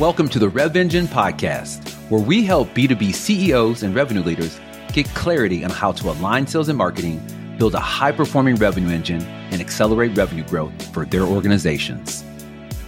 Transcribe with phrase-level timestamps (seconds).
[0.00, 4.58] Welcome to the Rev Engine podcast, where we help B2B CEOs and revenue leaders
[4.94, 7.20] get clarity on how to align sales and marketing,
[7.58, 9.20] build a high performing revenue engine,
[9.50, 12.24] and accelerate revenue growth for their organizations.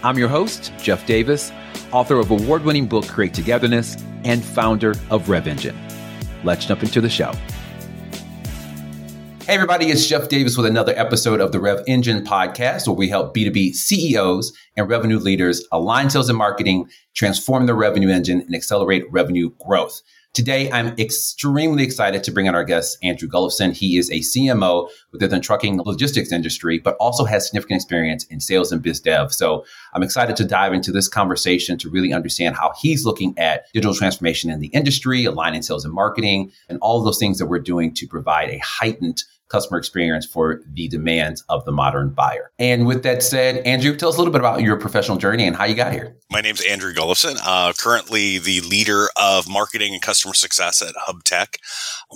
[0.02, 1.52] I'm your host, Jeff Davis,
[1.92, 5.78] author of award winning book Create Togetherness and founder of Rev Engine.
[6.44, 7.34] Let's jump into the show.
[9.52, 13.10] Hey, everybody, it's Jeff Davis with another episode of the Rev Engine podcast, where we
[13.10, 18.54] help B2B CEOs and revenue leaders align sales and marketing, transform their revenue engine, and
[18.54, 20.00] accelerate revenue growth.
[20.32, 23.76] Today, I'm extremely excited to bring on our guest, Andrew Gulovsen.
[23.76, 28.40] He is a CMO within the trucking logistics industry, but also has significant experience in
[28.40, 29.34] sales and biz dev.
[29.34, 33.66] So I'm excited to dive into this conversation to really understand how he's looking at
[33.74, 37.48] digital transformation in the industry, aligning sales and marketing, and all of those things that
[37.48, 42.50] we're doing to provide a heightened customer experience for the demands of the modern buyer.
[42.58, 45.54] And with that said, Andrew, tell us a little bit about your professional journey and
[45.54, 46.16] how you got here.
[46.30, 50.94] My name is Andrew Gulovsen, uh, currently the leader of marketing and customer success at
[51.06, 51.56] Hubtek.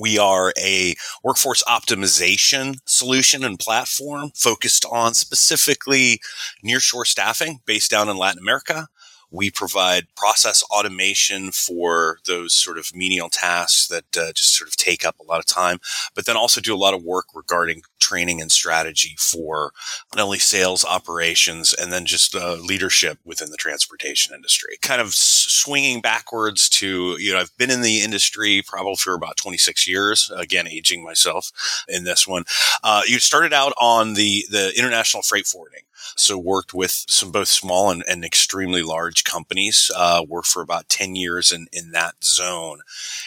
[0.01, 6.21] We are a workforce optimization solution and platform focused on specifically
[6.65, 8.89] nearshore staffing based down in Latin America.
[9.37, 14.77] We provide process automation for those sort of menial tasks that uh, just sort of
[14.77, 15.79] take up a lot of time,
[16.15, 19.73] but then also do a lot of work regarding training and strategy for
[20.15, 24.77] not only sales operations and then just uh, leadership within the transportation industry.
[24.81, 29.37] Kind of swinging backwards to, you know, I've been in the industry probably for about
[29.37, 31.51] 26 years, again, aging myself
[31.89, 32.45] in this one.
[32.85, 35.83] Uh, you started out on the, the international freight forwarding.
[36.15, 39.91] So worked with some both small and, and extremely large companies.
[39.95, 42.81] Uh, worked for about ten years in in that zone,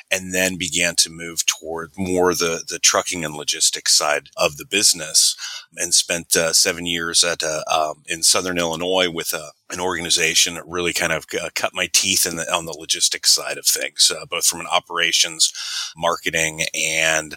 [0.09, 4.65] and then began to move toward more the the trucking and logistics side of the
[4.69, 5.35] business
[5.77, 10.55] and spent uh, seven years at uh, um, in Southern Illinois with a an organization
[10.55, 13.65] that really kind of uh, cut my teeth in the, on the logistics side of
[13.65, 15.53] things, uh, both from an operations,
[15.95, 17.35] marketing, and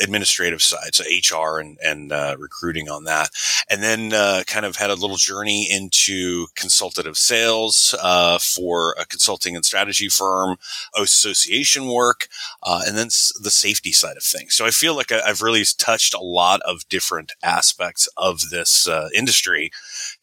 [0.00, 3.30] administrative side, so HR and, and uh, recruiting on that.
[3.70, 9.06] And then uh, kind of had a little journey into consultative sales uh, for a
[9.06, 10.56] consulting and strategy firm,
[10.96, 12.26] association work,
[12.64, 14.54] uh, and then the safety side of things.
[14.54, 17.67] So I feel like I've really touched a lot of different aspects
[18.16, 19.70] of this uh, industry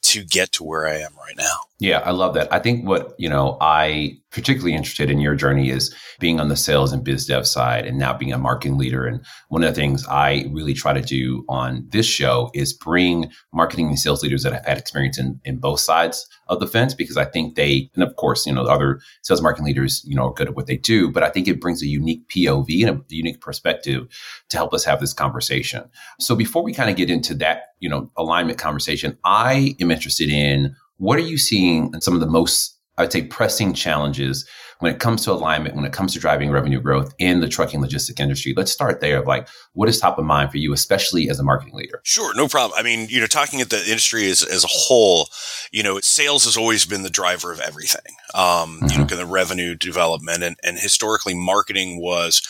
[0.01, 1.61] to get to where I am right now.
[1.79, 2.51] Yeah, I love that.
[2.53, 6.55] I think what, you know, I particularly interested in your journey is being on the
[6.55, 9.05] sales and biz dev side and now being a marketing leader.
[9.05, 13.29] And one of the things I really try to do on this show is bring
[13.53, 16.93] marketing and sales leaders that have had experience in, in both sides of the fence
[16.93, 20.27] because I think they, and of course, you know, other sales marketing leaders, you know,
[20.27, 22.99] are good at what they do, but I think it brings a unique POV and
[22.99, 24.07] a unique perspective
[24.49, 25.83] to help us have this conversation.
[26.21, 30.29] So before we kind of get into that, you know, alignment conversation, I am interested
[30.29, 34.47] in what are you seeing in some of the most, I'd say, pressing challenges
[34.79, 37.81] when it comes to alignment, when it comes to driving revenue growth in the trucking
[37.81, 38.53] logistic industry?
[38.55, 41.43] Let's start there of like, what is top of mind for you, especially as a
[41.43, 42.01] marketing leader?
[42.03, 42.77] Sure, no problem.
[42.77, 45.27] I mean, you know, talking at the industry as, as a whole,
[45.71, 48.15] you know, sales has always been the driver of everything.
[48.33, 48.85] Um, mm-hmm.
[48.91, 52.41] you know, the revenue development and, and historically marketing was,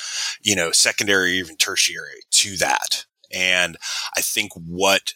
[0.42, 3.06] you know, secondary, even tertiary to that.
[3.34, 3.78] And
[4.16, 5.14] I think what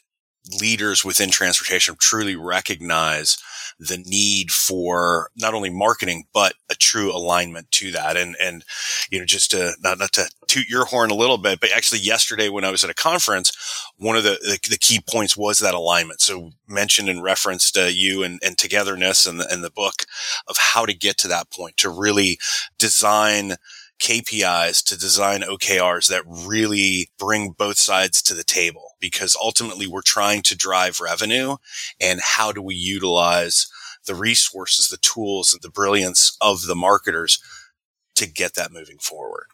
[0.60, 3.38] leaders within transportation truly recognize
[3.80, 8.18] the need for not only marketing but a true alignment to that.
[8.18, 8.66] And and
[9.10, 12.00] you know just to not, not to toot your horn a little bit but actually
[12.00, 13.52] yesterday when i was at a conference
[13.98, 16.22] one of the the, the key points was that alignment.
[16.22, 20.06] So mentioned and referenced uh, you and, and togetherness and the, and the book
[20.48, 22.40] of how to get to that point to really
[22.78, 23.56] design
[24.02, 30.02] KPIs to design OKRs that really bring both sides to the table because ultimately we're
[30.02, 31.58] trying to drive revenue
[32.00, 33.68] and how do we utilize
[34.06, 37.42] the resources, the tools and the brilliance of the marketers
[38.16, 39.48] to get that moving forward.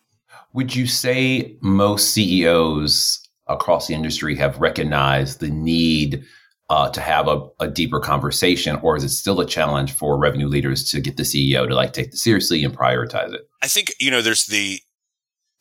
[0.53, 6.23] Would you say most CEOs across the industry have recognized the need
[6.69, 10.47] uh, to have a, a, deeper conversation, or is it still a challenge for revenue
[10.47, 13.47] leaders to get the CEO to like take this seriously and prioritize it?
[13.61, 14.79] I think you know there's the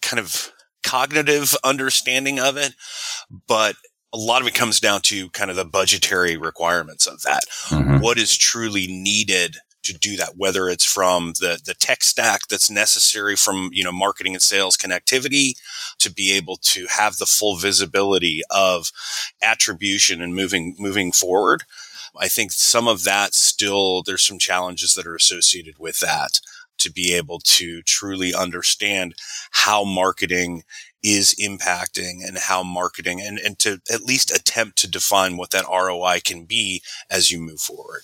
[0.01, 0.51] kind of
[0.85, 2.75] cognitive understanding of it,
[3.49, 3.77] but
[4.13, 7.43] a lot of it comes down to kind of the budgetary requirements of that.
[7.67, 7.99] Mm-hmm.
[7.99, 12.71] What is truly needed to do that, whether it's from the, the tech stack that's
[12.71, 15.55] necessary from, you know, marketing and sales connectivity
[15.99, 18.91] to be able to have the full visibility of
[19.43, 21.65] attribution and moving, moving forward.
[22.19, 26.41] I think some of that still, there's some challenges that are associated with that
[26.79, 29.15] to be able to truly understand
[29.51, 30.63] how marketing
[31.03, 35.67] is impacting and how marketing and, and to at least attempt to define what that
[35.71, 38.03] ROI can be as you move forward.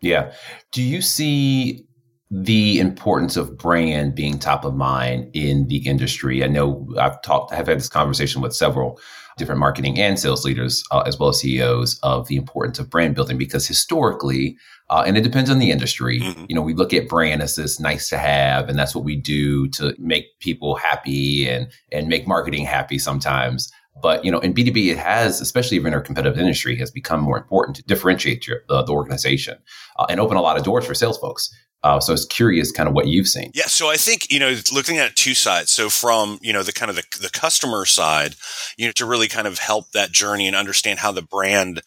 [0.00, 0.32] Yeah.
[0.72, 1.86] Do you see
[2.30, 6.44] the importance of brand being top of mind in the industry?
[6.44, 9.00] I know I've talked, I've had this conversation with several
[9.36, 13.14] different marketing and sales leaders, uh, as well as CEOs, of the importance of brand
[13.14, 14.56] building because historically,
[14.90, 16.20] uh, and it depends on the industry.
[16.20, 16.44] Mm-hmm.
[16.48, 19.16] You know, we look at brand as this nice to have, and that's what we
[19.16, 23.72] do to make people happy and and make marketing happy sometimes.
[24.02, 26.90] But you know, in B two B, it has, especially in our competitive industry, has
[26.90, 29.58] become more important to differentiate your, the, the organization
[29.98, 31.54] uh, and open a lot of doors for sales folks.
[31.84, 33.52] Uh, so I was curious, kind of what you've seen.
[33.54, 35.70] Yeah, so I think you know, looking at two sides.
[35.70, 38.34] So from you know the kind of the, the customer side,
[38.76, 41.82] you know, to really kind of help that journey and understand how the brand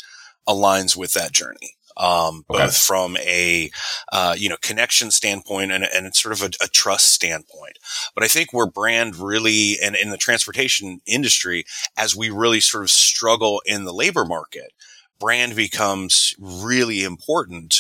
[0.48, 2.66] aligns with that journey um, okay.
[2.66, 3.70] both from a
[4.12, 7.78] uh, you know connection standpoint and, and sort of a, a, trust standpoint.
[8.14, 11.66] But I think where brand really and in the transportation industry,
[11.98, 14.72] as we really sort of struggle in the labor market,
[15.20, 17.76] brand becomes really important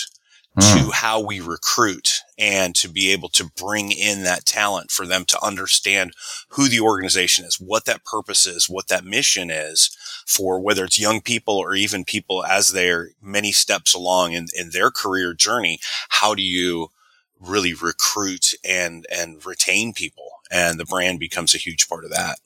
[0.57, 0.85] mm.
[0.85, 5.25] to how we recruit and to be able to bring in that talent for them
[5.25, 6.13] to understand
[6.49, 9.95] who the organization is, what that purpose is, what that mission is
[10.25, 14.71] for whether it's young people or even people as they're many steps along in, in
[14.71, 15.79] their career journey.
[16.09, 16.89] How do you
[17.39, 20.25] really recruit and, and retain people?
[20.51, 22.39] And the brand becomes a huge part of that.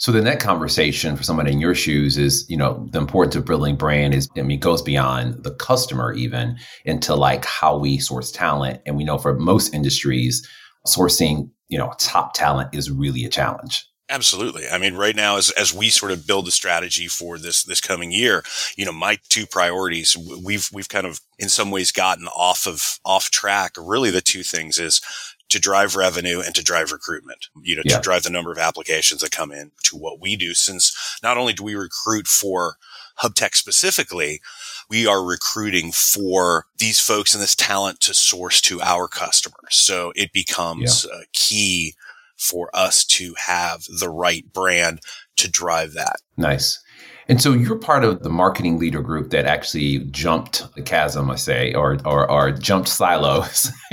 [0.00, 3.44] So the net conversation for someone in your shoes is, you know, the importance of
[3.44, 6.56] building brand is, I mean, goes beyond the customer even
[6.86, 8.80] into like how we source talent.
[8.86, 10.48] And we know for most industries,
[10.86, 13.86] sourcing, you know, top talent is really a challenge.
[14.08, 14.66] Absolutely.
[14.72, 17.82] I mean, right now, as, as we sort of build the strategy for this, this
[17.82, 18.42] coming year,
[18.78, 22.98] you know, my two priorities, we've, we've kind of in some ways gotten off of,
[23.04, 23.72] off track.
[23.76, 25.02] Really the two things is
[25.50, 27.96] to drive revenue and to drive recruitment, you know, yeah.
[27.96, 30.54] to drive the number of applications that come in to what we do.
[30.54, 32.76] Since not only do we recruit for
[33.20, 34.40] Hubtek specifically,
[34.88, 39.74] we are recruiting for these folks and this talent to source to our customers.
[39.74, 41.20] So it becomes yeah.
[41.20, 41.94] a key
[42.36, 45.00] for us to have the right brand
[45.36, 46.16] to drive that.
[46.36, 46.82] Nice.
[47.30, 51.36] And so you're part of the marketing leader group that actually jumped the chasm, I
[51.36, 53.70] say, or or, or jumped silos.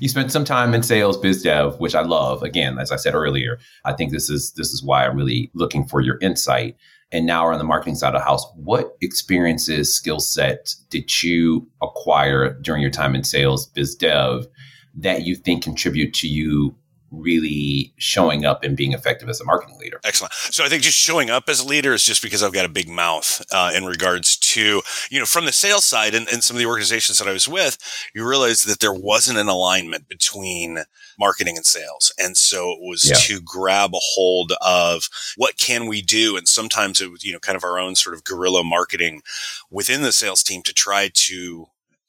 [0.00, 2.42] you spent some time in sales, biz dev, which I love.
[2.42, 5.86] Again, as I said earlier, I think this is this is why I'm really looking
[5.86, 6.76] for your insight.
[7.10, 8.44] And now we're on the marketing side of the house.
[8.54, 14.46] What experiences, skill set did you acquire during your time in sales, biz dev,
[14.94, 16.76] that you think contribute to you
[17.12, 20.00] really showing up and being effective as a marketing leader.
[20.02, 20.32] Excellent.
[20.32, 22.70] So I think just showing up as a leader is just because I've got a
[22.70, 24.80] big mouth uh, in regards to,
[25.10, 27.46] you know, from the sales side and, and some of the organizations that I was
[27.46, 27.78] with,
[28.14, 30.78] you realize that there wasn't an alignment between
[31.18, 32.12] marketing and sales.
[32.18, 33.16] And so it was yeah.
[33.16, 36.36] to grab a hold of what can we do?
[36.36, 39.22] And sometimes it was, you know, kind of our own sort of guerrilla marketing
[39.70, 41.66] within the sales team to try to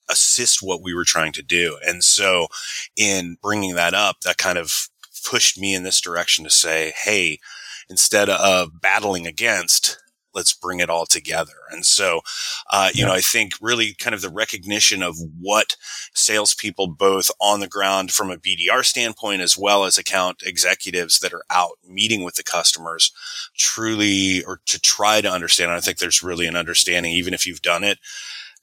[0.10, 1.78] assist what we were trying to do.
[1.86, 2.48] And so
[2.98, 4.90] in bringing that up, that kind of
[5.24, 7.40] pushed me in this direction to say, Hey,
[7.90, 9.98] instead of battling against,
[10.34, 11.54] let's bring it all together.
[11.72, 12.22] And so,
[12.70, 13.08] uh, you yeah.
[13.08, 15.76] know, I think really kind of the recognition of what
[16.14, 21.34] salespeople, both on the ground from a BDR standpoint, as well as account executives that
[21.34, 23.12] are out meeting with the customers,
[23.58, 25.72] truly, or to try to understand.
[25.72, 28.00] I think there's really an understanding, even if you've done it,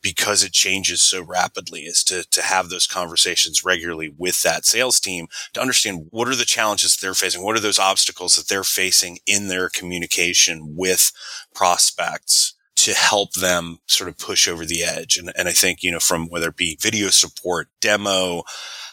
[0.03, 5.01] because it changes so rapidly is to, to have those conversations regularly with that sales
[5.01, 7.43] team to understand what are the challenges they're facing?
[7.43, 11.13] What are those obstacles that they're facing in their communication with
[11.55, 12.55] prospects?
[12.77, 15.19] to help them sort of push over the edge.
[15.19, 18.43] And, and I think, you know, from whether it be video support, demo,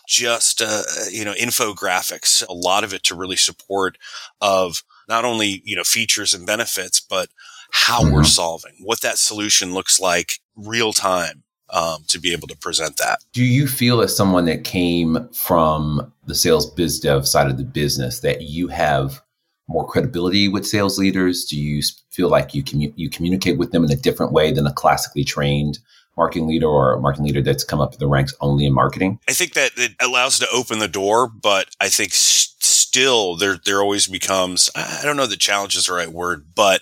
[0.06, 3.98] just, uh, you know, infographics, a lot of it to really support
[4.42, 7.30] of not only, you know, features and benefits, but
[7.72, 8.14] how mm-hmm.
[8.14, 12.98] we're solving, what that solution looks like real time um, to be able to present
[12.98, 13.20] that.
[13.34, 17.64] Do you feel as someone that came from the sales biz dev side of the
[17.64, 19.22] business that you have
[19.68, 21.46] more credibility with sales leaders?
[21.46, 24.66] Do you feel like you commu- you communicate with them in a different way than
[24.66, 25.80] a classically trained
[26.16, 29.20] marketing leader or a marketing leader that's come up the ranks only in marketing?
[29.30, 33.82] I think that it allows to open the door, but I think still there there
[33.82, 36.82] always becomes I don't know the challenge is the right word, but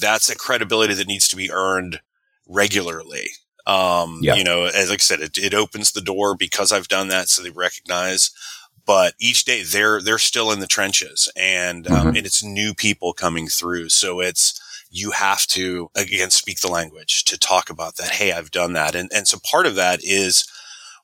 [0.00, 2.00] that's a credibility that needs to be earned
[2.52, 3.28] regularly.
[3.66, 4.34] Um, yeah.
[4.34, 7.28] you know, as like I said, it, it opens the door because I've done that,
[7.28, 8.30] so they recognize.
[8.84, 12.16] But each day they're they're still in the trenches, and um, mm-hmm.
[12.16, 17.24] and it's new people coming through, so it's you have to again speak the language
[17.24, 18.10] to talk about that.
[18.10, 20.44] Hey, I've done that, and and so part of that is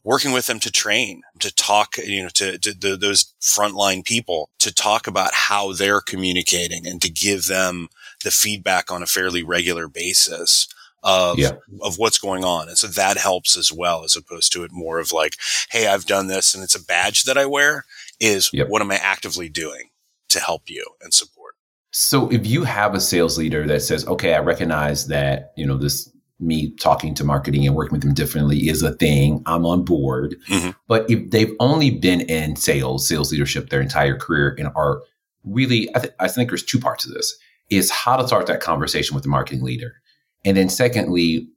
[0.04, 4.48] working with them to train, to talk, you know, to, to, to those frontline people
[4.58, 7.88] to talk about how they're communicating and to give them
[8.24, 10.66] the feedback on a fairly regular basis
[11.02, 11.52] of yeah.
[11.82, 12.68] of what's going on.
[12.68, 15.36] And so that helps as well, as opposed to it more of like,
[15.70, 17.84] hey, I've done this and it's a badge that I wear.
[18.20, 18.68] Is yep.
[18.68, 19.90] what am I actively doing
[20.30, 21.54] to help you and support?
[21.90, 25.76] So if you have a sales leader that says, okay, I recognize that, you know,
[25.76, 29.42] this me talking to marketing and working with them differently is a thing.
[29.46, 30.36] I'm on board.
[30.48, 30.70] Mm-hmm.
[30.86, 35.02] But if they've only been in sales, sales leadership their entire career and are
[35.44, 37.36] really, I, th- I think there's two parts to this
[37.70, 40.00] is how to start that conversation with the marketing leader.
[40.44, 41.48] And then secondly,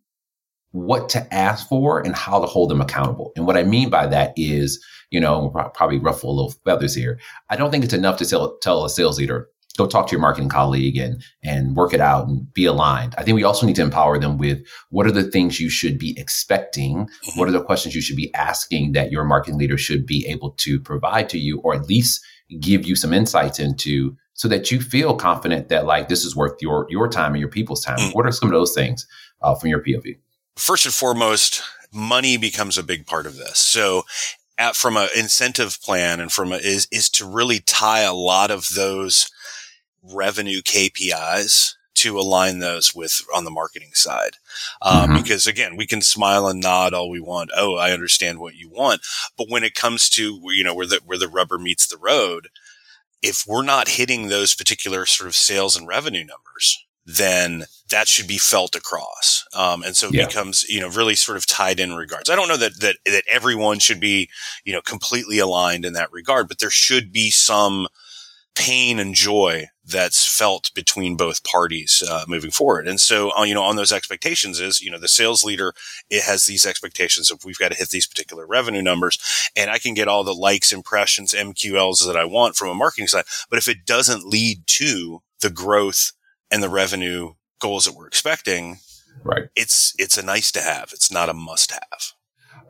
[0.72, 3.32] what to ask for and how to hold them accountable.
[3.36, 7.20] And what I mean by that is, you know, probably ruffle a little feathers here.
[7.50, 10.22] I don't think it's enough to tell, tell a sales leader, go talk to your
[10.22, 13.16] marketing colleague and, and work it out and be aligned.
[13.18, 15.98] I think we also need to empower them with what are the things you should
[15.98, 17.06] be expecting?
[17.06, 17.40] Mm-hmm.
[17.40, 20.52] What are the questions you should be asking that your marketing leader should be able
[20.52, 22.24] to provide to you or at least
[22.60, 26.60] give you some insights into so that you feel confident that like this is worth
[26.64, 28.00] your your time and your people's time.
[28.00, 28.16] Mm.
[28.16, 29.06] What are some of those things
[29.44, 30.18] uh, from your POV?
[30.56, 31.62] First and foremost,
[31.94, 33.60] money becomes a big part of this.
[33.60, 34.02] So
[34.58, 38.50] at, from an incentive plan and from a, is is to really tie a lot
[38.50, 39.30] of those
[40.02, 44.38] revenue KPIs to align those with on the marketing side.
[44.82, 45.22] Um, mm-hmm.
[45.22, 47.52] Because again, we can smile and nod all we want.
[47.56, 49.02] Oh, I understand what you want.
[49.38, 52.48] But when it comes to, you know, where the, where the rubber meets the road,
[53.22, 58.28] if we're not hitting those particular sort of sales and revenue numbers, then that should
[58.28, 59.46] be felt across.
[59.54, 60.28] Um, and so it yeah.
[60.28, 62.30] becomes, you know, really sort of tied in regards.
[62.30, 64.30] I don't know that, that, that everyone should be,
[64.64, 67.88] you know, completely aligned in that regard, but there should be some,
[68.56, 72.88] pain and joy that's felt between both parties uh, moving forward.
[72.88, 75.74] And so, uh, you know, on those expectations is, you know, the sales leader
[76.10, 79.20] it has these expectations of we've got to hit these particular revenue numbers,
[79.56, 83.08] and I can get all the likes, impressions, MQLs that I want from a marketing
[83.08, 83.26] side.
[83.50, 86.12] But if it doesn't lead to the growth
[86.50, 88.80] and the revenue goals that we're expecting,
[89.24, 90.92] right, it's it's a nice to have.
[90.94, 92.14] It's not a must have.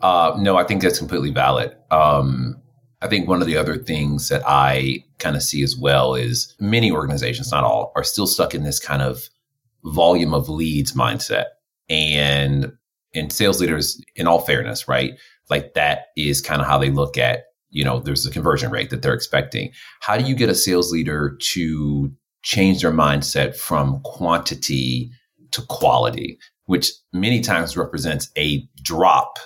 [0.01, 1.75] Uh, no, I think that's completely valid.
[1.91, 2.61] Um,
[3.01, 6.53] I think one of the other things that I kind of see as well is
[6.59, 9.29] many organizations, not all, are still stuck in this kind of
[9.85, 11.45] volume of leads mindset.
[11.89, 12.71] And
[13.13, 15.13] and sales leaders, in all fairness, right?
[15.49, 18.89] Like that is kind of how they look at, you know, there's a conversion rate
[18.89, 19.71] that they're expecting.
[19.99, 22.11] How do you get a sales leader to
[22.43, 25.11] change their mindset from quantity
[25.51, 29.37] to quality, which many times represents a drop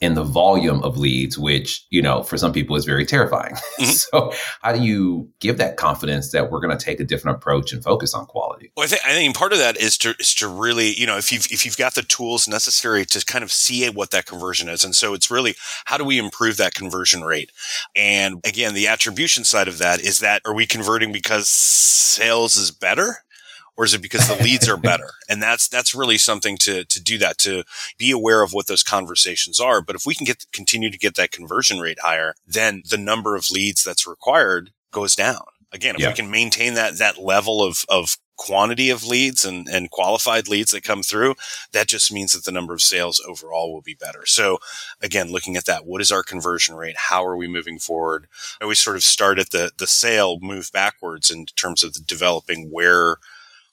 [0.00, 3.54] in the volume of leads, which, you know, for some people is very terrifying.
[3.80, 3.92] Mm-hmm.
[3.92, 7.72] so how do you give that confidence that we're going to take a different approach
[7.72, 8.70] and focus on quality?
[8.76, 11.16] Well, I think, I think part of that is to, is to really, you know,
[11.16, 14.68] if you've, if you've got the tools necessary to kind of see what that conversion
[14.68, 14.84] is.
[14.84, 15.54] And so it's really,
[15.86, 17.52] how do we improve that conversion rate?
[17.96, 22.70] And again, the attribution side of that is that are we converting because sales is
[22.70, 23.24] better?
[23.80, 25.12] Or is it because the leads are better?
[25.26, 27.64] And that's that's really something to to do that to
[27.96, 29.80] be aware of what those conversations are.
[29.80, 33.36] But if we can get continue to get that conversion rate higher, then the number
[33.36, 35.44] of leads that's required goes down.
[35.72, 36.08] Again, if yeah.
[36.08, 40.72] we can maintain that that level of of quantity of leads and, and qualified leads
[40.72, 41.34] that come through,
[41.72, 44.24] that just means that the number of sales overall will be better.
[44.26, 44.58] So
[45.00, 46.96] again, looking at that, what is our conversion rate?
[46.96, 48.28] How are we moving forward?
[48.60, 52.70] I always sort of start at the, the sale, move backwards in terms of developing
[52.70, 53.18] where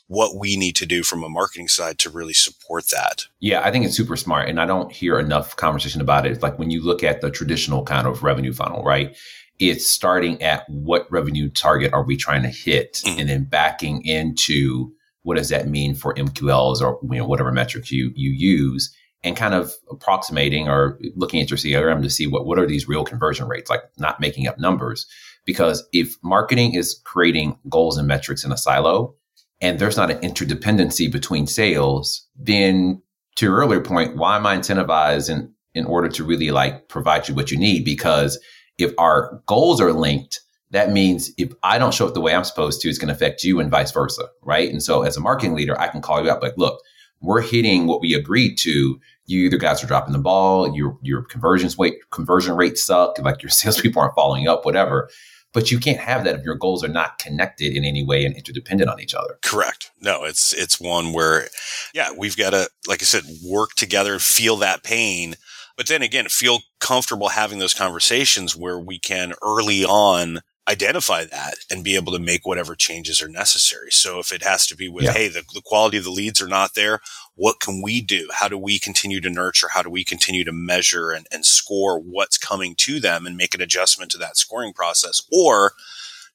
[0.08, 3.26] what we need to do from a marketing side to really support that.
[3.40, 4.50] Yeah, I think it's super smart.
[4.50, 6.32] And I don't hear enough conversation about it.
[6.32, 9.16] It's like when you look at the traditional kind of revenue funnel, right?
[9.60, 13.20] It's starting at what revenue target are we trying to hit mm-hmm.
[13.20, 17.92] and then backing into what does that mean for MQLs or you know, whatever metrics
[17.92, 22.46] you, you use and kind of approximating or looking at your CRM to see what,
[22.46, 25.06] what are these real conversion rates, like not making up numbers.
[25.46, 29.16] Because if marketing is creating goals and metrics in a silo,
[29.62, 33.02] and there's not an interdependency between sales, then
[33.36, 37.28] to your earlier point, why am I incentivized in, in order to really like provide
[37.28, 37.86] you what you need?
[37.86, 38.40] Because
[38.78, 42.44] if our goals are linked, that means if I don't show up the way I'm
[42.44, 44.24] supposed to, it's going to affect you and vice versa.
[44.44, 44.70] Right.
[44.70, 46.82] And so as a marketing leader, I can call you out, like, look,
[47.22, 49.00] we're hitting what we agreed to.
[49.26, 53.42] You either guys are dropping the ball, your your conversions weight conversion rates suck, like
[53.42, 55.10] your salespeople aren't following up, whatever.
[55.58, 58.36] But you can't have that if your goals are not connected in any way and
[58.36, 59.40] interdependent on each other.
[59.42, 59.90] Correct.
[60.00, 61.48] No, it's it's one where,
[61.96, 65.34] yeah, we've got to, like I said, work together, feel that pain,
[65.76, 71.56] but then again, feel comfortable having those conversations where we can early on identify that
[71.72, 73.90] and be able to make whatever changes are necessary.
[73.92, 75.14] So if it has to be with, yeah.
[75.14, 77.00] hey, the, the quality of the leads are not there,
[77.36, 78.28] what can we do?
[78.34, 79.70] How do we continue to nurture?
[79.72, 83.56] How do we continue to measure and, and score what's coming to them and make
[83.56, 85.22] an adjustment to that scoring process?
[85.32, 85.74] Or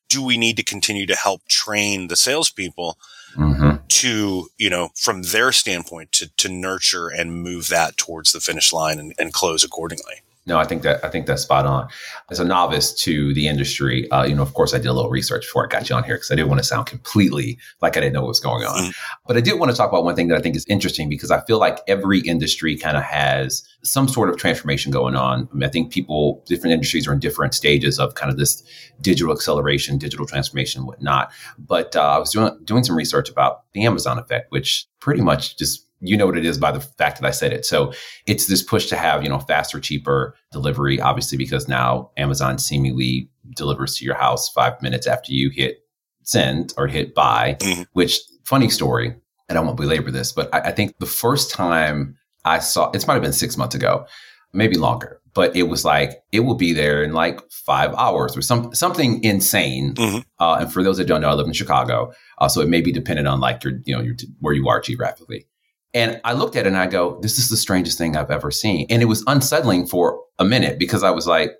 [0.09, 2.99] do we need to continue to help train the salespeople
[3.35, 3.85] mm-hmm.
[3.89, 8.73] to, you know, from their standpoint to, to nurture and move that towards the finish
[8.73, 10.23] line and, and close accordingly.
[10.45, 11.89] No, I think that I think that's spot on.
[12.29, 15.11] As a novice to the industry, uh, you know, of course, I did a little
[15.11, 17.97] research before I got you on here because I didn't want to sound completely like
[17.97, 18.91] I didn't know what was going on.
[18.91, 18.95] Mm.
[19.27, 21.31] But I did want to talk about one thing that I think is interesting because
[21.31, 25.49] I feel like every industry kind of has some sort of transformation going on.
[25.53, 28.65] I, mean, I think people, different industries are in different stages of kind of this
[29.01, 31.31] digital acceleration, digital transformation, whatnot.
[31.57, 35.57] But uh, I was doing doing some research about the Amazon effect, which pretty much
[35.57, 37.65] just you know what it is by the fact that I said it.
[37.65, 37.93] So
[38.27, 43.31] it's this push to have, you know, faster, cheaper delivery, obviously, because now Amazon seemingly
[43.57, 45.79] delivers to your house five minutes after you hit
[46.25, 47.83] send or hit buy, mm-hmm.
[47.93, 49.15] which funny story.
[49.49, 53.07] And I won't belabor this, but I, I think the first time I saw it
[53.07, 54.07] might have been six months ago,
[54.53, 58.43] maybe longer, but it was like it will be there in like five hours or
[58.43, 59.95] some something insane.
[59.95, 60.19] Mm-hmm.
[60.39, 62.81] Uh, and for those that don't know, I live in Chicago, uh, so it may
[62.81, 65.47] be dependent on like your you know your where you are geographically.
[65.95, 68.51] And I looked at it and I go, this is the strangest thing I've ever
[68.51, 68.87] seen.
[68.89, 71.53] And it was unsettling for a minute because I was like,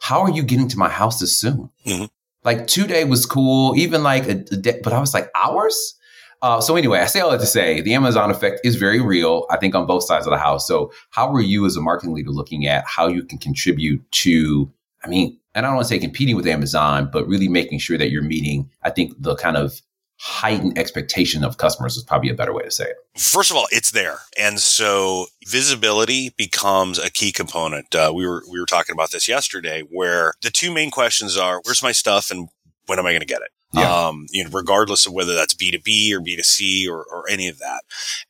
[0.00, 1.70] how are you getting to my house this soon?
[1.86, 2.06] Mm-hmm.
[2.44, 5.94] Like two day was cool, even like a, a day, but I was like, hours?
[6.40, 9.46] Uh, so anyway, I say all that to say the Amazon effect is very real,
[9.50, 10.66] I think, on both sides of the house.
[10.66, 14.70] So how are you as a marketing leader looking at how you can contribute to,
[15.04, 17.98] I mean, and I don't want to say competing with Amazon, but really making sure
[17.98, 19.82] that you're meeting, I think, the kind of
[20.18, 22.96] heightened expectation of customers is probably a better way to say it.
[23.16, 27.94] First of all, it's there, and so visibility becomes a key component.
[27.94, 31.60] Uh, we were we were talking about this yesterday, where the two main questions are:
[31.64, 32.48] Where's my stuff, and
[32.86, 33.50] when am I going to get it?
[33.72, 34.06] Yeah.
[34.08, 37.82] Um, you know, regardless of whether that's B2B or B2C or, or any of that.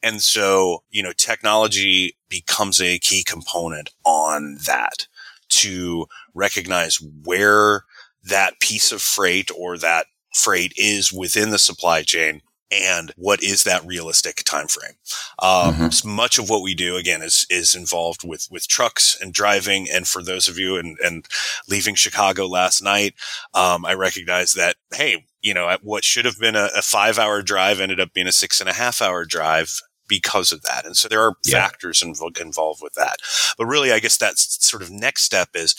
[0.03, 5.07] And so, you know, technology becomes a key component on that
[5.51, 7.85] to recognize where
[8.25, 13.65] that piece of freight or that freight is within the supply chain and what is
[13.65, 14.95] that realistic time frame
[15.39, 16.11] um, mm-hmm.
[16.11, 20.07] much of what we do again is is involved with with trucks and driving and
[20.07, 21.27] for those of you and and
[21.69, 23.15] leaving chicago last night
[23.55, 27.43] um, i recognize that hey you know what should have been a, a, five hour
[27.43, 30.97] drive ended up being a six and a half hour drive because of that and
[30.97, 31.67] so there are yeah.
[31.67, 33.17] factors inv- involved with that
[33.57, 35.75] but really i guess that sort of next step is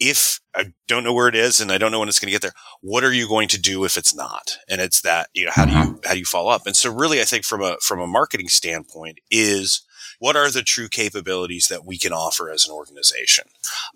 [0.00, 2.32] if I don't know where it is and I don't know when it's going to
[2.32, 4.58] get there, what are you going to do if it's not?
[4.68, 5.96] And it's that, you know, how do you, mm-hmm.
[6.04, 6.66] how do you follow up?
[6.66, 9.82] And so really, I think from a, from a marketing standpoint is
[10.18, 13.44] what are the true capabilities that we can offer as an organization?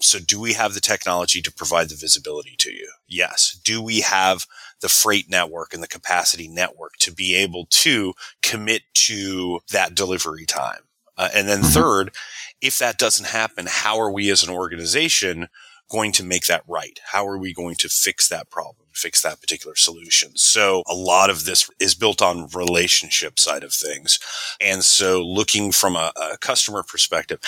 [0.01, 2.91] So do we have the technology to provide the visibility to you?
[3.09, 3.59] Yes.
[3.65, 4.47] Do we have
[4.81, 10.47] the freight network and the capacity network to be able to commit to that delivery
[10.47, 10.83] time?
[11.17, 11.69] Uh, and then mm-hmm.
[11.69, 12.15] third,
[12.61, 15.49] if that doesn't happen, how are we as an organization
[15.93, 16.99] going to make that right?
[17.13, 20.33] How are we going to fix that problem, fix that particular solution?
[20.37, 24.19] So a lot of this is built on relationship side of things.
[24.61, 27.41] And so looking from a, a customer perspective,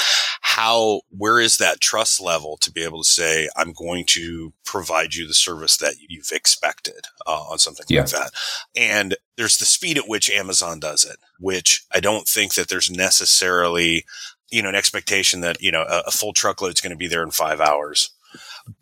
[0.43, 5.15] how, where is that trust level to be able to say, I'm going to provide
[5.15, 8.03] you the service that you've expected uh, on something yeah.
[8.03, 8.31] like that?
[8.77, 12.91] And there's the speed at which Amazon does it, which I don't think that there's
[12.91, 14.05] necessarily
[14.51, 17.09] you know, an expectation that, you know, a, a full truckload is going to be
[17.09, 18.11] there in five hours.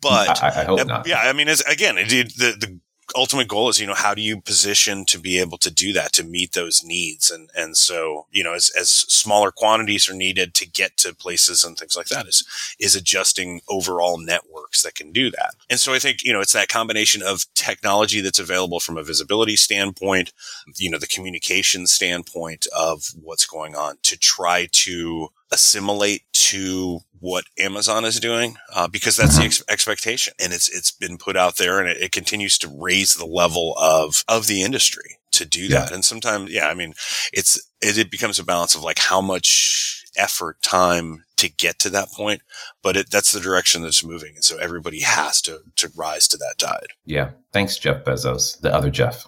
[0.01, 1.07] But I, I hope not.
[1.07, 2.79] Yeah, I mean, again, it, the the
[3.15, 6.13] ultimate goal is, you know, how do you position to be able to do that,
[6.13, 7.29] to meet those needs?
[7.29, 11.63] And, and so, you know, as, as smaller quantities are needed to get to places
[11.63, 12.43] and things like that is,
[12.79, 15.53] is adjusting overall networks that can do that.
[15.69, 19.03] And so I think, you know, it's that combination of technology that's available from a
[19.03, 20.31] visibility standpoint,
[20.77, 27.45] you know, the communication standpoint of what's going on to try to assimilate to what
[27.57, 31.55] Amazon is doing uh, because that's the ex- expectation, and it's it's been put out
[31.55, 35.69] there, and it, it, continues to raise the level of of the industry to do
[35.69, 35.91] that.
[35.91, 36.93] And sometimes, yeah, I mean,
[37.31, 41.89] it's it, it, becomes a balance of like how much effort, time to get to
[41.91, 42.41] that point,
[42.81, 46.37] but it, that's the direction that's moving, and so everybody has to to rise to
[46.37, 46.87] that tide.
[47.05, 49.27] Yeah, thanks, Jeff Bezos, the other Jeff.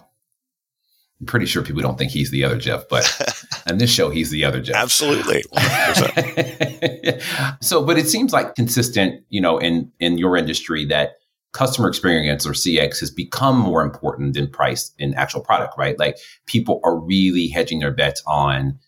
[1.20, 3.04] I'm pretty sure people don't think he's the other Jeff, but
[3.70, 4.76] on this show, he's the other Jeff.
[4.76, 5.42] Absolutely.
[7.60, 11.12] so, but it seems like consistent, you know, in in your industry that
[11.52, 15.98] customer experience or CX has become more important than price in actual product, right?
[15.98, 18.78] Like people are really hedging their bets on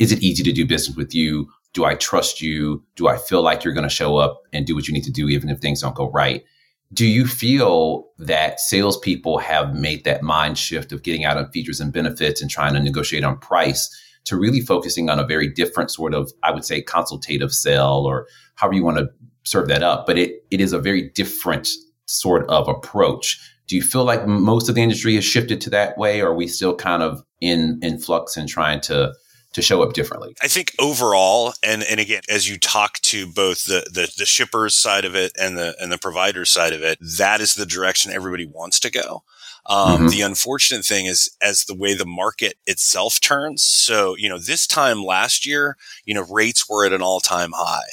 [0.00, 1.48] is it easy to do business with you?
[1.72, 2.82] Do I trust you?
[2.96, 5.12] Do I feel like you're going to show up and do what you need to
[5.12, 6.44] do even if things don't go right?
[6.92, 11.80] Do you feel that salespeople have made that mind shift of getting out on features
[11.80, 13.90] and benefits and trying to negotiate on price
[14.24, 18.26] to really focusing on a very different sort of, I would say, consultative sell or
[18.54, 19.10] however you want to
[19.42, 20.06] serve that up?
[20.06, 21.68] But it, it is a very different
[22.06, 25.98] sort of approach Do you feel like most of the industry has shifted to that
[25.98, 29.12] way, or are we still kind of in in flux and trying to
[29.56, 30.36] to show up differently?
[30.42, 34.74] I think overall, and and again, as you talk to both the, the the shippers
[34.74, 38.12] side of it and the and the provider side of it, that is the direction
[38.12, 39.24] everybody wants to go.
[39.68, 40.08] Um, mm-hmm.
[40.08, 43.62] The unfortunate thing is, as the way the market itself turns.
[43.62, 47.50] So, you know, this time last year, you know, rates were at an all time
[47.52, 47.88] high.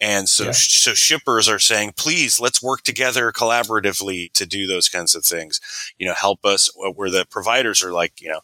[0.00, 0.52] And so, yeah.
[0.52, 5.60] so shippers are saying, please, let's work together collaboratively to do those kinds of things.
[5.98, 8.40] You know, help us uh, where the providers are like, you know,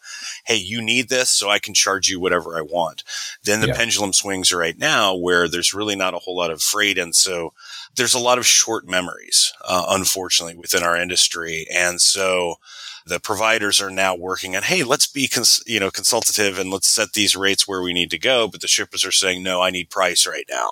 [0.47, 3.05] Hey, you need this so I can charge you whatever I want.
[3.45, 3.77] Then the yeah.
[3.77, 6.99] pendulum swings right now where there's really not a whole lot of freight.
[6.99, 7.53] And so
[7.97, 11.67] there's a lot of short memories, uh, unfortunately, within our industry.
[11.73, 12.57] And so
[13.05, 16.89] the providers are now working on, hey, let's be, cons- you know, consultative and let's
[16.89, 18.49] set these rates where we need to go.
[18.49, 20.71] But the shippers are saying, no, I need price right now.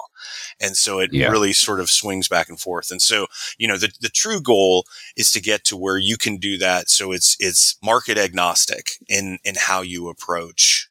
[0.61, 1.28] And so it yeah.
[1.28, 2.90] really sort of swings back and forth.
[2.90, 3.26] And so,
[3.59, 6.88] you know, the, the true goal is to get to where you can do that.
[6.88, 10.88] So it's, it's market agnostic in, in how you approach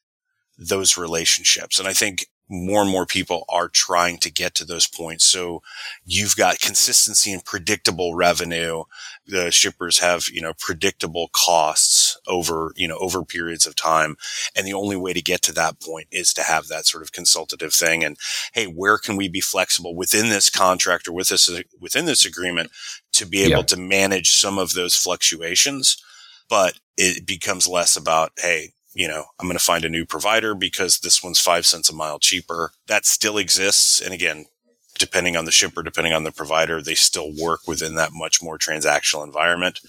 [0.57, 1.79] those relationships.
[1.79, 5.23] And I think more and more people are trying to get to those points.
[5.23, 5.61] So
[6.03, 8.85] you've got consistency and predictable revenue.
[9.27, 14.17] The shippers have, you know, predictable costs over, you know, over periods of time.
[14.55, 17.11] And the only way to get to that point is to have that sort of
[17.11, 18.03] consultative thing.
[18.03, 18.17] And
[18.53, 22.71] hey, where can we be flexible within this contract or with this, within this agreement
[23.13, 23.63] to be able yeah.
[23.63, 26.03] to manage some of those fluctuations?
[26.49, 30.55] But it becomes less about, hey, you know, I'm going to find a new provider
[30.55, 32.71] because this one's five cents a mile cheaper.
[32.87, 34.01] That still exists.
[34.01, 34.45] And again,
[34.97, 38.57] depending on the shipper, depending on the provider, they still work within that much more
[38.57, 39.79] transactional environment.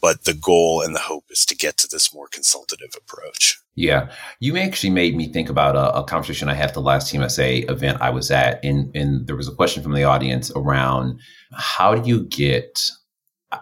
[0.00, 3.58] But the goal and the hope is to get to this more consultative approach.
[3.74, 4.10] Yeah.
[4.38, 8.02] You actually made me think about a, a conversation I had the last TMSA event
[8.02, 8.62] I was at.
[8.62, 11.18] And, and there was a question from the audience around
[11.54, 12.90] how do you get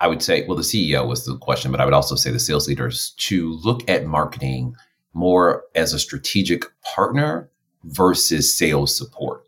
[0.00, 2.38] I would say, well, the CEO was the question, but I would also say the
[2.38, 4.74] sales leaders to look at marketing
[5.14, 7.50] more as a strategic partner
[7.85, 9.44] versus sales support.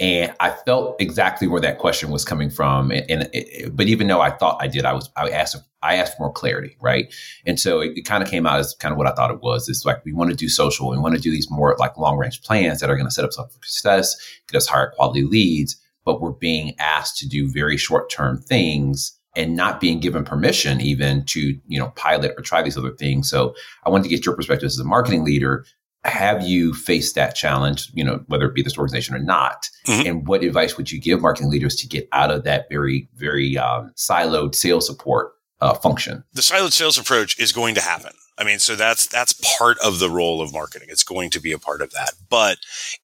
[0.00, 2.92] And I felt exactly where that question was coming from.
[2.92, 5.96] And, and it, but even though I thought I did, I was I asked I
[5.96, 7.12] asked for more clarity, right?
[7.46, 9.40] And so it, it kind of came out as kind of what I thought it
[9.40, 9.68] was.
[9.68, 12.16] It's like we want to do social, we want to do these more like long
[12.16, 14.14] range plans that are going to set us up for success,
[14.48, 19.17] get us higher quality leads, but we're being asked to do very short term things
[19.36, 23.28] and not being given permission even to you know pilot or try these other things.
[23.30, 25.64] So i wanted to get your perspective as a marketing leader.
[26.04, 29.68] Have you faced that challenge you know whether it be this organization or not?
[29.86, 30.06] Mm-hmm.
[30.06, 33.56] and what advice would you give marketing leaders to get out of that very very
[33.56, 36.24] um, siloed sales support uh, function?
[36.32, 38.12] The siloed sales approach is going to happen.
[38.38, 40.88] I mean, so that's that's part of the role of marketing.
[40.90, 42.58] It's going to be a part of that, but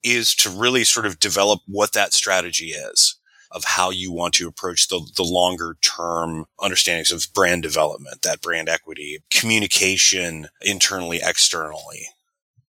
[0.04, 3.18] is to really sort of develop what that strategy is
[3.54, 8.42] of how you want to approach the, the longer term understandings of brand development, that
[8.42, 12.08] brand equity, communication internally, externally.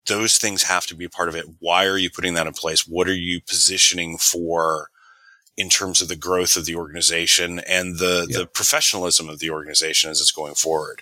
[0.07, 1.47] Those things have to be part of it.
[1.61, 2.87] Why are you putting that in place?
[2.87, 4.91] What are you positioning for
[5.57, 8.39] in terms of the growth of the organization and the, yeah.
[8.39, 11.01] the professionalism of the organization as it's going forward.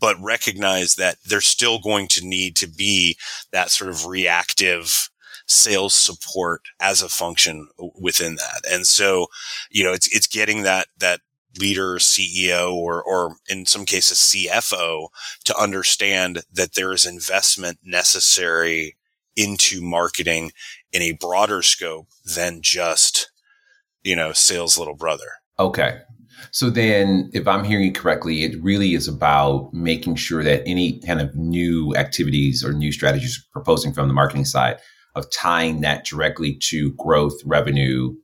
[0.00, 3.16] But recognize that there's still going to need to be
[3.52, 5.10] that sort of reactive
[5.46, 7.68] sales support as a function
[8.00, 8.62] within that.
[8.70, 9.26] And so,
[9.70, 11.20] you know, it's, it's getting that, that
[11.58, 15.08] leader, CEO, or, or in some cases CFO
[15.44, 18.96] to understand that there is investment necessary
[19.36, 20.52] into marketing
[20.92, 23.30] in a broader scope than just,
[24.02, 25.26] you know, sales little brother.
[25.58, 26.00] Okay.
[26.50, 31.00] So then, if I'm hearing you correctly, it really is about making sure that any
[31.00, 34.78] kind of new activities or new strategies proposing from the marketing side
[35.14, 38.14] of tying that directly to growth, revenue,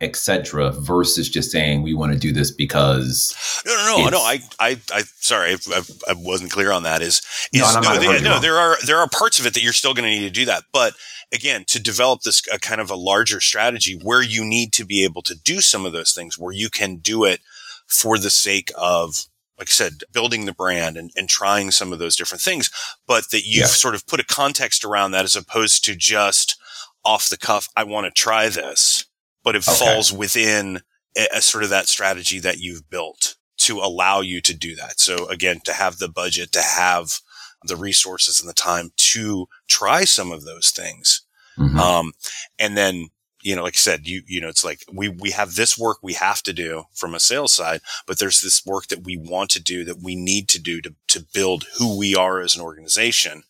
[0.00, 3.34] etc., versus just saying we want to do this because
[3.66, 4.18] no, no, no, no.
[4.18, 7.02] I, I, I, sorry, I, I wasn't clear on that.
[7.02, 7.20] Is,
[7.52, 9.94] is no, no, they, no there are there are parts of it that you're still
[9.94, 10.94] going to need to do that, but
[11.32, 15.04] again, to develop this a kind of a larger strategy where you need to be
[15.04, 17.40] able to do some of those things, where you can do it
[17.86, 19.26] for the sake of
[19.60, 22.70] like I said, building the brand and, and trying some of those different things,
[23.06, 23.66] but that you've yeah.
[23.66, 26.58] sort of put a context around that as opposed to just
[27.04, 29.04] off the cuff, I want to try this,
[29.44, 29.76] but it okay.
[29.76, 30.80] falls within
[31.16, 34.98] a, a sort of that strategy that you've built to allow you to do that.
[34.98, 37.20] So again, to have the budget, to have
[37.62, 41.20] the resources and the time to try some of those things.
[41.58, 41.78] Mm-hmm.
[41.78, 42.12] Um,
[42.58, 43.10] and then
[43.42, 45.98] you know, like I said, you, you know, it's like we, we have this work
[46.02, 49.50] we have to do from a sales side, but there's this work that we want
[49.50, 52.62] to do that we need to do to, to build who we are as an
[52.62, 53.44] organization.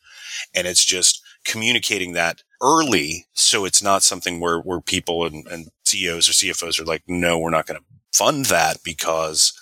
[0.54, 3.26] And it's just communicating that early.
[3.32, 7.38] So it's not something where, where people and, and CEOs or CFOs are like, no,
[7.38, 9.52] we're not going to fund that because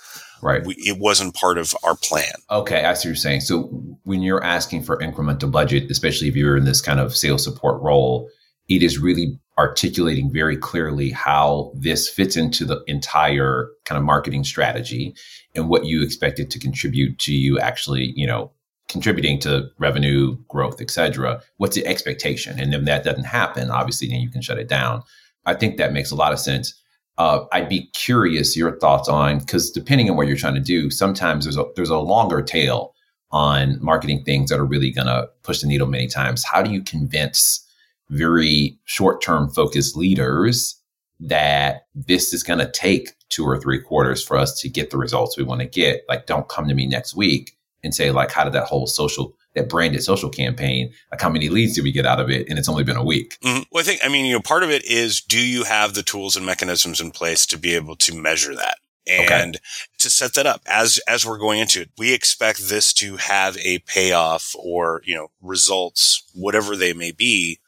[0.40, 0.64] Right.
[0.64, 2.32] We, it wasn't part of our plan.
[2.50, 3.40] Okay, I see what you're saying.
[3.40, 3.62] So
[4.04, 7.82] when you're asking for incremental budget, especially if you're in this kind of sales support
[7.82, 8.30] role,
[8.68, 14.44] it is really articulating very clearly how this fits into the entire kind of marketing
[14.44, 15.14] strategy
[15.54, 18.52] and what you expect it to contribute to you actually, you know,
[18.88, 21.42] contributing to revenue growth, et cetera.
[21.56, 22.58] What's the expectation?
[22.58, 25.02] And if that doesn't happen, obviously, then you can shut it down.
[25.44, 26.74] I think that makes a lot of sense.
[27.18, 30.88] Uh, I'd be curious your thoughts on because depending on what you're trying to do,
[30.90, 32.94] sometimes there's a there's a longer tail
[33.30, 36.44] on marketing things that are really going to push the needle many times.
[36.44, 37.64] How do you convince
[38.10, 40.80] very short term focused leaders
[41.20, 44.98] that this is going to take two or three quarters for us to get the
[44.98, 46.02] results we want to get?
[46.08, 49.34] Like, don't come to me next week and say like, how did that whole social
[49.54, 52.48] that branded social campaign, like how many leads did we get out of it?
[52.48, 53.38] And it's only been a week.
[53.40, 53.62] Mm-hmm.
[53.70, 56.02] Well, I think, I mean, you know, part of it is do you have the
[56.02, 58.76] tools and mechanisms in place to be able to measure that?
[59.10, 59.60] And okay.
[60.00, 63.56] to set that up as, as we're going into it, we expect this to have
[63.58, 67.58] a payoff or, you know, results, whatever they may be,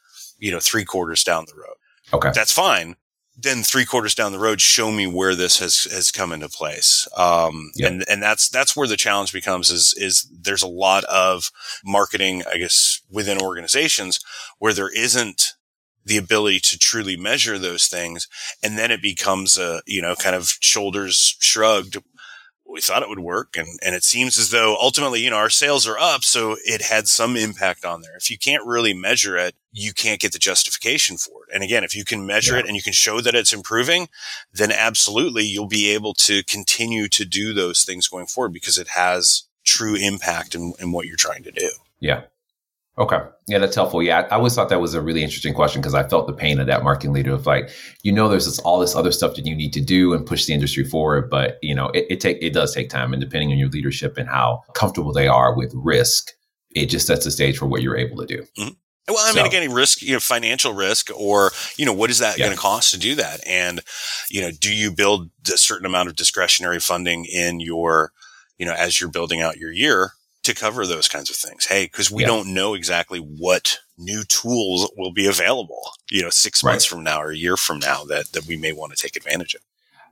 [0.41, 1.77] you know, three quarters down the road.
[2.13, 2.31] Okay.
[2.35, 2.97] That's fine
[3.37, 7.07] then three quarters down the road, show me where this has, has come into place.
[7.15, 7.91] Um, yep.
[7.91, 11.51] and, and that's, that's where the challenge becomes is, is there's a lot of
[11.83, 14.19] marketing, I guess, within organizations
[14.59, 15.53] where there isn't
[16.03, 18.27] the ability to truly measure those things.
[18.63, 21.97] And then it becomes a, you know, kind of shoulders shrugged
[22.71, 23.55] we thought it would work.
[23.57, 26.23] And, and it seems as though ultimately, you know, our sales are up.
[26.23, 28.15] So it had some impact on there.
[28.15, 31.53] If you can't really measure it, you can't get the justification for it.
[31.53, 32.61] And again, if you can measure yeah.
[32.61, 34.09] it and you can show that it's improving,
[34.53, 38.89] then absolutely you'll be able to continue to do those things going forward because it
[38.89, 41.69] has true impact in, in what you're trying to do.
[41.99, 42.23] Yeah.
[43.01, 43.17] Okay.
[43.47, 44.03] Yeah, that's helpful.
[44.03, 46.59] Yeah, I, always thought that was a really interesting question because I felt the pain
[46.59, 47.71] of that marketing leader of like,
[48.03, 50.45] you know, there's this, all this other stuff that you need to do and push
[50.45, 53.51] the industry forward, but you know, it, it take it does take time, and depending
[53.51, 56.29] on your leadership and how comfortable they are with risk,
[56.75, 58.43] it just sets the stage for what you're able to do.
[58.59, 58.73] Mm-hmm.
[59.07, 62.19] Well, I mean, so, again, risk, you know, financial risk, or you know, what is
[62.19, 62.45] that yeah.
[62.45, 63.41] going to cost to do that?
[63.47, 63.81] And
[64.29, 68.11] you know, do you build a certain amount of discretionary funding in your,
[68.59, 70.11] you know, as you're building out your year?
[70.43, 71.65] To cover those kinds of things.
[71.65, 72.27] Hey, because we yeah.
[72.27, 76.97] don't know exactly what new tools will be available, you know, six months right.
[76.97, 79.55] from now or a year from now that, that we may want to take advantage
[79.55, 79.61] of.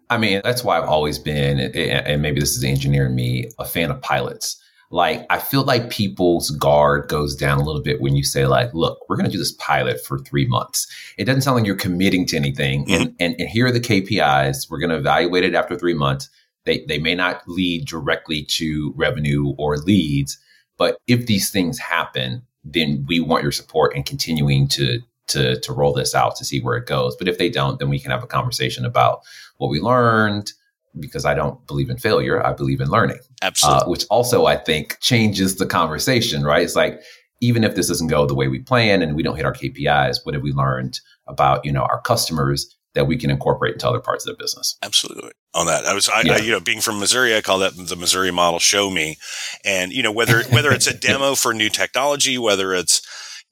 [0.10, 3.50] I mean, that's why I've always been, and maybe this is the engineer in me,
[3.60, 4.62] a fan of pilots.
[4.92, 8.74] Like, I feel like people's guard goes down a little bit when you say, like,
[8.74, 10.88] look, we're going to do this pilot for three months.
[11.20, 12.86] It doesn't sound like you're committing to anything.
[12.86, 12.94] Mm-hmm.
[12.94, 14.68] And, and, and here are the KPIs.
[14.68, 16.28] We're going to evaluate it after three months.
[16.65, 20.38] They, they may not lead directly to revenue or leads,
[20.78, 25.74] but if these things happen, then we want your support in continuing to to to
[25.74, 27.15] roll this out to see where it goes.
[27.15, 29.22] But if they don't, then we can have a conversation about
[29.58, 30.52] what we learned.
[31.00, 33.19] Because I don't believe in failure, I believe in learning.
[33.43, 36.43] Absolutely, uh, which also I think changes the conversation.
[36.43, 36.63] Right?
[36.63, 37.02] It's like
[37.41, 40.26] even if this doesn't go the way we plan and we don't hit our KPIs,
[40.26, 44.02] what have we learned about you know our customers that we can incorporate into other
[44.02, 44.78] parts of the business.
[44.84, 45.32] Absolutely.
[45.54, 46.34] On that, I was, I, yeah.
[46.34, 48.60] I, you know, being from Missouri, I call that the Missouri model.
[48.60, 49.18] Show me,
[49.64, 53.02] and you know, whether whether it's a demo for new technology, whether it's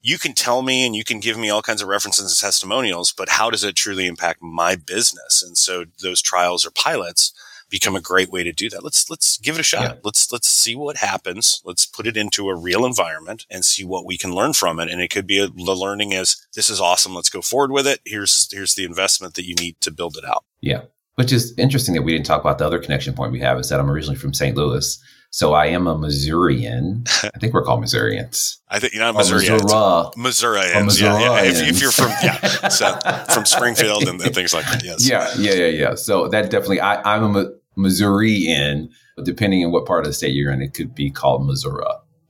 [0.00, 3.12] you can tell me and you can give me all kinds of references and testimonials,
[3.12, 5.42] but how does it truly impact my business?
[5.44, 7.32] And so those trials or pilots
[7.68, 8.84] become a great way to do that.
[8.84, 9.82] Let's let's give it a shot.
[9.82, 9.94] Yeah.
[10.02, 11.60] Let's let's see what happens.
[11.64, 14.90] Let's put it into a real environment and see what we can learn from it.
[14.90, 17.14] And it could be a, the learning is this is awesome.
[17.14, 18.00] Let's go forward with it.
[18.04, 20.44] Here's here's the investment that you need to build it out.
[20.60, 20.82] Yeah.
[21.16, 23.68] Which is interesting that we didn't talk about the other connection point we have is
[23.70, 24.56] that I'm originally from St.
[24.56, 25.02] Louis.
[25.30, 27.04] So I am a Missourian.
[27.22, 28.60] I think we're called Missourians.
[28.68, 29.62] I think you're not Missourians.
[29.62, 30.10] Missouri.
[30.16, 31.00] Missourians.
[31.00, 31.42] Yeah, yeah.
[31.42, 32.98] If, if, you're from yeah, so
[33.32, 34.82] from Springfield and, and, things like that.
[34.82, 35.06] Yes.
[35.06, 35.94] Yeah, yeah, yeah, yeah.
[35.96, 38.90] So that definitely I, I'm a Missourian.
[39.22, 41.84] Depending on what part of the state you're in, it could be called Missouri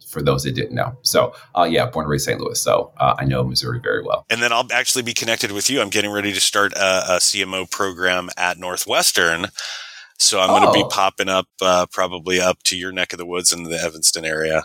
[0.09, 0.97] for those that didn't know.
[1.03, 2.41] So, uh, yeah, born and raised in St.
[2.41, 2.61] Louis.
[2.61, 4.25] So uh, I know Missouri very well.
[4.31, 5.83] And then I'll actually be connected with you.
[5.83, 9.49] I'm getting ready to start a, a CMO program at Northwestern.
[10.19, 10.61] So I'm oh.
[10.61, 13.65] going to be popping up uh, probably up to your neck of the woods in
[13.65, 14.65] the Evanston area.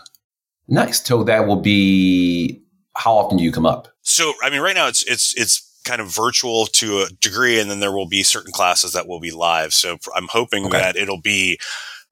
[0.66, 1.04] Nice.
[1.04, 2.62] So that will be
[2.96, 3.88] how often do you come up?
[4.02, 7.70] So I mean, right now it's it's it's kind of virtual to a degree, and
[7.70, 9.72] then there will be certain classes that will be live.
[9.72, 10.78] So I'm hoping okay.
[10.78, 11.58] that it'll be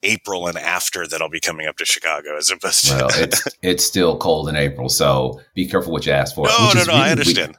[0.02, 2.94] April and after that I'll be coming up to Chicago as opposed to.
[2.94, 6.46] Well, it's, it's still cold in April, so be careful what you ask for.
[6.46, 7.56] No, no, no, really, I understand.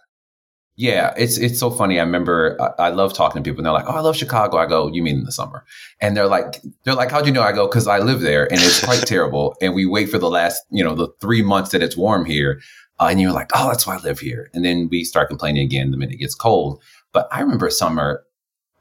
[0.76, 1.99] yeah, it's it's so funny.
[1.99, 4.58] I remember I, I, love talking to people, and they're like, "Oh, I love Chicago."
[4.58, 5.63] I go, "You mean in the summer?"
[6.02, 8.62] And they're like, "They're like, how'd you know?" I go, "Because I live there, and
[8.62, 9.56] it's quite terrible.
[9.62, 12.62] And we wait for the last, you know, the three months that it's warm here,
[12.99, 14.49] uh, and you're like, oh, that's why I live here.
[14.53, 16.82] And then we start complaining again the minute it gets cold.
[17.12, 18.23] But I remember a summer,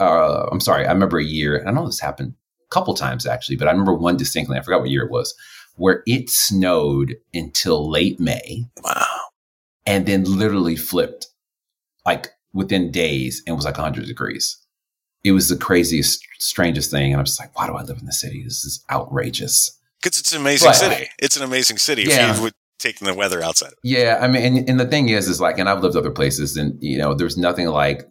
[0.00, 3.56] uh, I'm sorry, I remember a year, I know this happened a couple times actually,
[3.56, 4.58] but I remember one distinctly.
[4.58, 5.34] I forgot what year it was,
[5.76, 8.66] where it snowed until late May.
[8.82, 9.06] Wow.
[9.86, 11.26] And then literally flipped
[12.04, 14.58] like within days and was like 100 degrees.
[15.24, 17.12] It was the craziest, strangest thing.
[17.12, 18.42] And I'm just like, why do I live in the city?
[18.42, 19.78] This is outrageous.
[20.02, 21.08] Because it's an amazing but, city.
[21.18, 22.02] It's an amazing city.
[22.02, 22.30] Yeah.
[22.30, 23.72] If you would taking the weather outside.
[23.82, 24.18] Yeah.
[24.20, 26.76] I mean, and, and the thing is, is like, and I've lived other places and,
[26.82, 28.02] you know, there's nothing like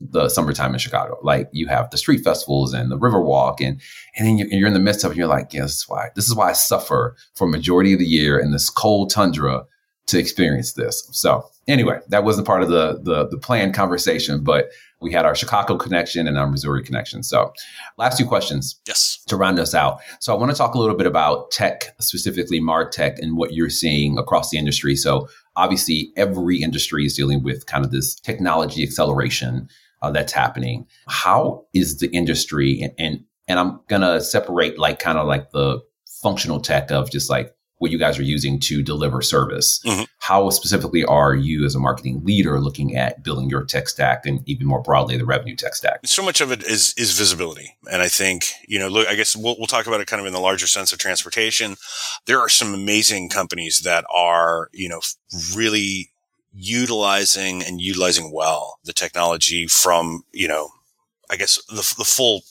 [0.00, 1.18] the summertime in Chicago.
[1.22, 3.80] Like you have the street festivals and the Riverwalk, and
[4.16, 5.14] and then you're, you're in the midst of it.
[5.14, 7.98] And you're like, yeah, this is why this is why I suffer for majority of
[7.98, 9.64] the year in this cold tundra
[10.06, 11.08] to experience this.
[11.12, 15.34] So anyway, that wasn't part of the the, the planned conversation, but we had our
[15.34, 17.22] Chicago connection and our Missouri connection.
[17.22, 17.52] So
[17.96, 18.80] last two questions.
[18.86, 19.22] Yes.
[19.28, 20.00] To round us out.
[20.20, 23.70] So I want to talk a little bit about tech, specifically MarTech and what you're
[23.70, 24.96] seeing across the industry.
[24.96, 29.68] So obviously every industry is dealing with kind of this technology acceleration
[30.02, 30.86] uh, that's happening.
[31.08, 35.80] How is the industry and, and and I'm gonna separate like kind of like the
[36.22, 39.80] functional tech of just like what you guys are using to deliver service.
[39.84, 40.04] Mm-hmm.
[40.20, 44.46] How specifically are you as a marketing leader looking at building your tech stack and
[44.48, 46.00] even more broadly the revenue tech stack?
[46.04, 47.76] So much of it is is visibility.
[47.90, 50.26] And I think, you know, look, I guess we'll, we'll talk about it kind of
[50.26, 51.76] in the larger sense of transportation.
[52.26, 55.00] There are some amazing companies that are, you know,
[55.54, 56.10] really
[56.52, 60.70] utilizing and utilizing well the technology from, you know,
[61.30, 62.42] I guess the, the full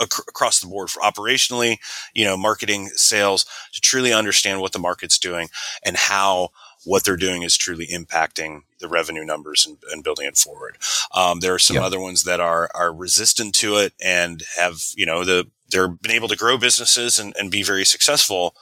[0.00, 1.76] across the board for operationally,
[2.14, 5.48] you know, marketing, sales to truly understand what the market's doing
[5.84, 6.48] and how
[6.84, 10.76] what they're doing is truly impacting the revenue numbers and, and building it forward.
[11.14, 15.06] Um, there are some other ones that are are resistant to it and have you
[15.06, 18.54] know the they're been able to grow businesses and, and be very successful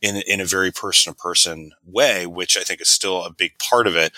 [0.00, 3.58] in, in a very person to person way, which I think is still a big
[3.58, 4.12] part of it.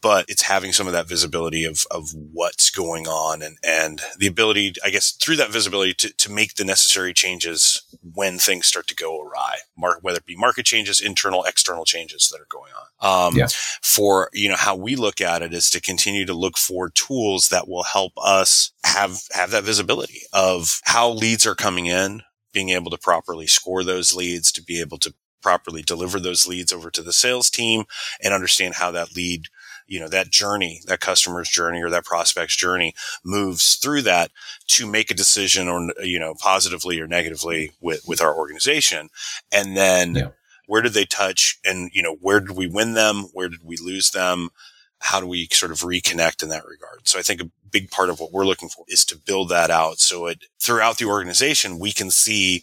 [0.00, 4.26] But it's having some of that visibility of, of what's going on and, and the
[4.26, 7.82] ability, I guess, through that visibility to, to make the necessary changes
[8.14, 12.30] when things start to go awry, Mar- whether it be market changes, internal, external changes
[12.30, 13.28] that are going on.
[13.28, 13.48] Um, yeah.
[13.82, 17.48] for, you know, how we look at it is to continue to look for tools
[17.50, 22.22] that will help us have, have that visibility of how leads are coming in,
[22.52, 26.72] being able to properly score those leads, to be able to properly deliver those leads
[26.72, 27.84] over to the sales team
[28.22, 29.46] and understand how that lead
[29.86, 32.94] you know that journey that customer's journey or that prospect's journey
[33.24, 34.30] moves through that
[34.66, 39.08] to make a decision or you know positively or negatively with with our organization.
[39.52, 40.28] And then yeah.
[40.66, 43.26] where did they touch and you know where did we win them?
[43.32, 44.50] Where did we lose them?
[44.98, 47.06] How do we sort of reconnect in that regard?
[47.06, 49.70] So i think a big part of what we're looking for is to build that
[49.70, 52.62] out so it throughout the organization we can see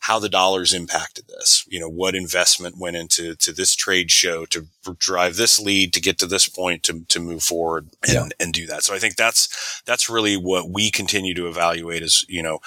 [0.00, 1.64] how the dollars impacted this.
[1.68, 4.66] You know, what investment went into to this trade show to
[4.98, 8.28] drive this lead to get to this point to, to move forward and, yeah.
[8.40, 8.84] and do that.
[8.84, 12.60] So I think that's that's really what we continue to evaluate is, you know,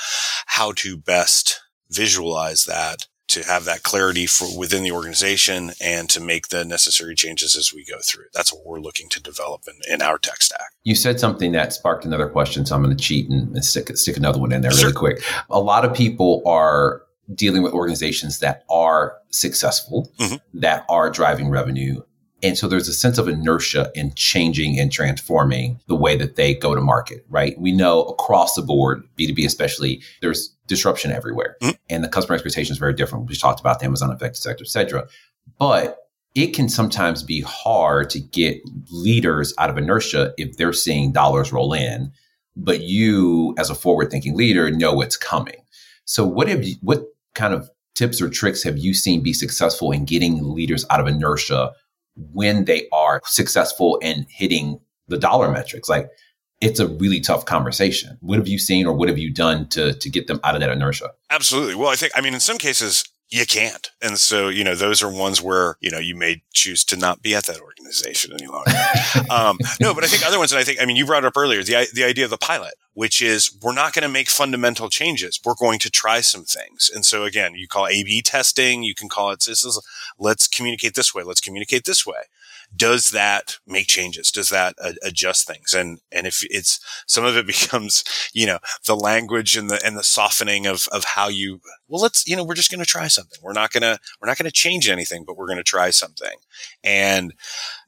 [0.47, 6.19] how to best visualize that to have that clarity for within the organization and to
[6.19, 8.25] make the necessary changes as we go through.
[8.33, 10.71] That's what we're looking to develop in, in our tech stack.
[10.83, 13.95] You said something that sparked another question, so I'm going to cheat and, and stick
[13.95, 14.89] stick another one in there sure.
[14.89, 15.23] really quick.
[15.49, 20.35] A lot of people are dealing with organizations that are successful, mm-hmm.
[20.59, 22.01] that are driving revenue.
[22.43, 26.55] And so there's a sense of inertia in changing and transforming the way that they
[26.55, 27.59] go to market, right?
[27.59, 31.57] We know across the board, B2B especially, there's disruption everywhere.
[31.61, 31.75] Mm-hmm.
[31.89, 33.29] And the customer expectation is very different.
[33.29, 35.07] We talked about the Amazon effect, et cetera, et cetera.
[35.59, 35.97] But
[36.33, 41.51] it can sometimes be hard to get leaders out of inertia if they're seeing dollars
[41.51, 42.11] roll in,
[42.55, 45.57] but you as a forward thinking leader know what's coming.
[46.05, 49.91] So what have you, what kind of tips or tricks have you seen be successful
[49.91, 51.71] in getting leaders out of inertia
[52.15, 55.89] when they are successful in hitting the dollar metrics?
[55.89, 56.09] Like
[56.61, 58.17] it's a really tough conversation.
[58.21, 60.61] What have you seen or what have you done to to get them out of
[60.61, 61.09] that inertia?
[61.29, 61.75] Absolutely.
[61.75, 63.91] Well, I think I mean in some cases you can't.
[64.01, 67.21] And so, you know, those are ones where, you know, you may choose to not
[67.21, 68.71] be at that organization any longer.
[69.29, 71.37] um, no, but I think other ones, and I think, I mean, you brought up
[71.37, 74.89] earlier the, the idea of the pilot, which is we're not going to make fundamental
[74.89, 75.39] changes.
[75.45, 76.91] We're going to try some things.
[76.93, 79.81] And so again, you call A B testing, you can call it, this is,
[80.19, 81.23] let's communicate this way.
[81.23, 82.23] Let's communicate this way
[82.75, 84.31] does that make changes?
[84.31, 85.73] Does that uh, adjust things?
[85.73, 88.03] And, and if it's, some of it becomes,
[88.33, 92.27] you know, the language and the, and the softening of, of how you, well, let's,
[92.27, 93.39] you know, we're just going to try something.
[93.43, 95.89] We're not going to, we're not going to change anything, but we're going to try
[95.89, 96.37] something.
[96.83, 97.33] And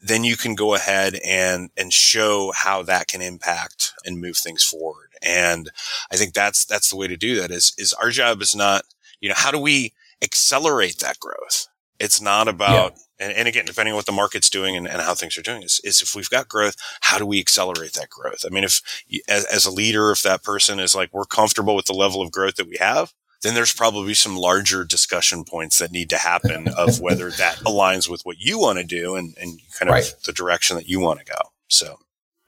[0.02, 4.64] then you can go ahead and, and show how that can impact and move things
[4.64, 5.10] forward.
[5.22, 5.72] And
[6.12, 8.84] I think that's, that's the way to do that is, is our job is not,
[9.22, 11.68] you know, how do we accelerate that growth?
[12.00, 15.02] It's not about, yeah and, and again, depending on what the market's doing and, and
[15.02, 18.10] how things are doing, is, is if we've got growth, how do we accelerate that
[18.10, 18.44] growth?
[18.46, 18.82] I mean, if
[19.28, 22.32] as, as a leader, if that person is like, we're comfortable with the level of
[22.32, 26.68] growth that we have, then there's probably some larger discussion points that need to happen
[26.70, 30.14] of whether that aligns with what you want to do and, and kind of right.
[30.26, 31.40] the direction that you want to go.
[31.68, 32.00] So,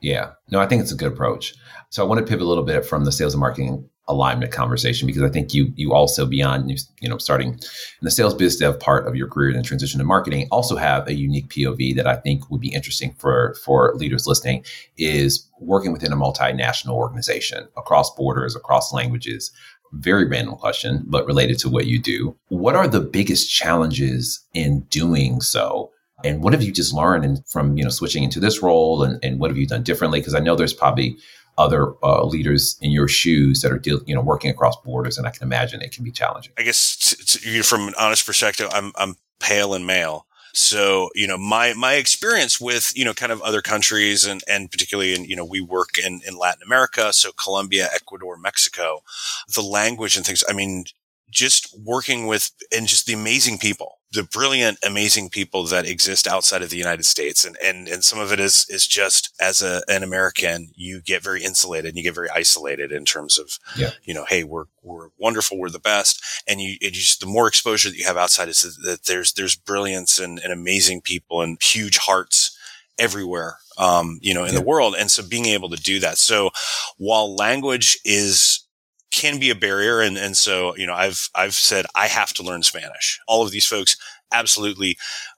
[0.01, 1.53] yeah, no, I think it's a good approach.
[1.89, 5.07] So I want to pivot a little bit from the sales and marketing alignment conversation
[5.07, 7.59] because I think you you also beyond you know starting in
[8.01, 11.13] the sales biz dev part of your career and transition to marketing also have a
[11.13, 14.63] unique POV that I think would be interesting for for leaders listening
[14.97, 19.51] is working within a multinational organization across borders across languages.
[19.93, 22.35] Very random question but related to what you do.
[22.49, 25.91] What are the biggest challenges in doing so?
[26.23, 29.39] And what have you just learned from you know switching into this role and, and
[29.39, 30.19] what have you done differently?
[30.19, 31.17] Because I know there's probably
[31.57, 35.27] other uh, leaders in your shoes that are deal, you know working across borders, and
[35.27, 36.53] I can imagine it can be challenging.
[36.57, 40.25] I guess t- t- from an honest perspective, I'm I'm pale and male.
[40.53, 44.71] So, you know, my, my experience with, you know, kind of other countries and, and
[44.71, 47.11] particularly in, you know, we work in, in Latin America.
[47.11, 49.01] So Colombia, Ecuador, Mexico,
[49.53, 50.45] the language and things.
[50.47, 50.85] I mean,
[51.29, 56.61] just working with and just the amazing people the brilliant, amazing people that exist outside
[56.61, 57.43] of the United States.
[57.43, 61.23] And, and, and some of it is, is just as a, an American, you get
[61.23, 63.91] very insulated and you get very isolated in terms of, yeah.
[64.03, 65.59] you know, Hey, we're, we're wonderful.
[65.59, 66.23] We're the best.
[66.47, 69.33] And you, you just, the more exposure that you have outside is that, that there's,
[69.33, 72.57] there's brilliance and, and amazing people and huge hearts
[72.97, 74.59] everywhere, um, you know, in yeah.
[74.59, 74.95] the world.
[74.97, 76.17] And so being able to do that.
[76.17, 76.51] So
[76.97, 78.64] while language is,
[79.15, 80.01] can be a barrier.
[80.01, 83.19] And, and so, you know, I've, I've said I have to learn Spanish.
[83.27, 83.95] All of these folks
[84.31, 84.97] absolutely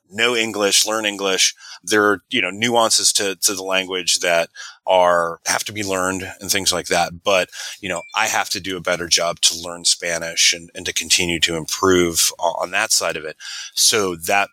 [0.09, 1.53] know English, learn English.
[1.83, 4.49] There are, you know, nuances to, to the language that
[4.87, 7.23] are, have to be learned and things like that.
[7.23, 7.49] But,
[7.79, 10.93] you know, I have to do a better job to learn Spanish and, and to
[10.93, 13.35] continue to improve on that side of it.
[13.75, 14.49] So that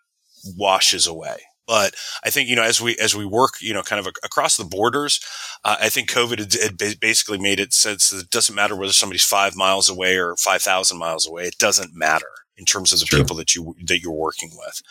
[0.56, 1.38] washes away.
[1.66, 4.56] But I think, you know, as we, as we work, you know, kind of across
[4.56, 5.20] the borders,
[5.64, 8.92] uh, I think COVID had, had, basically made it sense that it doesn't matter whether
[8.92, 11.44] somebody's five miles away or 5,000 miles away.
[11.44, 13.20] It doesn't matter in terms of the True.
[13.20, 14.82] people that you, that you're working with.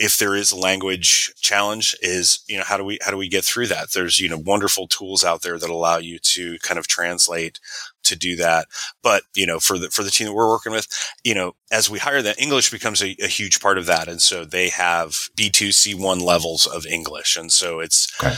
[0.00, 3.28] If there is a language challenge is, you know, how do we, how do we
[3.28, 3.92] get through that?
[3.92, 7.60] There's, you know, wonderful tools out there that allow you to kind of translate
[8.04, 8.66] to do that.
[9.02, 10.88] But, you know, for the, for the team that we're working with,
[11.22, 14.08] you know, as we hire that English becomes a, a huge part of that.
[14.08, 17.36] And so they have B2, C1 levels of English.
[17.36, 18.36] And so it's okay.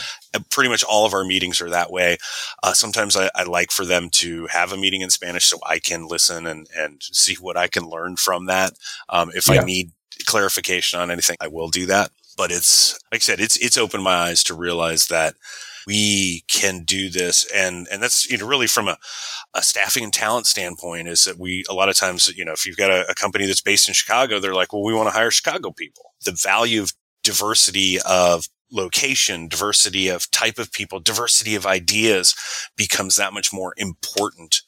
[0.50, 2.18] pretty much all of our meetings are that way.
[2.64, 5.78] Uh, sometimes I, I, like for them to have a meeting in Spanish so I
[5.78, 8.72] can listen and, and see what I can learn from that.
[9.08, 9.60] Um, if yeah.
[9.60, 9.92] I need
[10.26, 12.10] clarification on anything, I will do that.
[12.36, 15.34] But it's, like I said, it's, it's opened my eyes to realize that
[15.86, 17.44] we can do this.
[17.52, 18.96] And, and that's, you know, really from a,
[19.52, 22.64] a staffing and talent standpoint is that we, a lot of times, you know, if
[22.64, 25.14] you've got a, a company that's based in Chicago, they're like, well, we want to
[25.14, 26.14] hire Chicago people.
[26.24, 26.92] The value of
[27.22, 32.34] diversity of location, diversity of type of people, diversity of ideas
[32.76, 34.61] becomes that much more important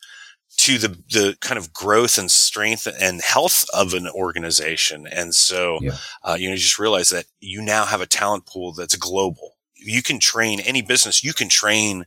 [0.56, 5.06] to the, the kind of growth and strength and health of an organization.
[5.06, 5.96] And so, yeah.
[6.22, 9.54] uh, you know, you just realize that you now have a talent pool that's global
[9.84, 11.22] you can train any business.
[11.22, 12.06] You can train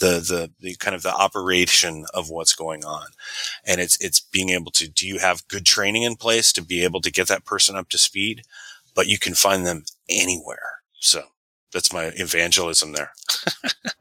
[0.00, 3.06] the, the, the kind of the operation of what's going on.
[3.66, 6.82] And it's, it's being able to, do you have good training in place to be
[6.82, 8.42] able to get that person up to speed?
[8.94, 10.80] But you can find them anywhere.
[11.00, 11.22] So
[11.72, 13.12] that's my evangelism there.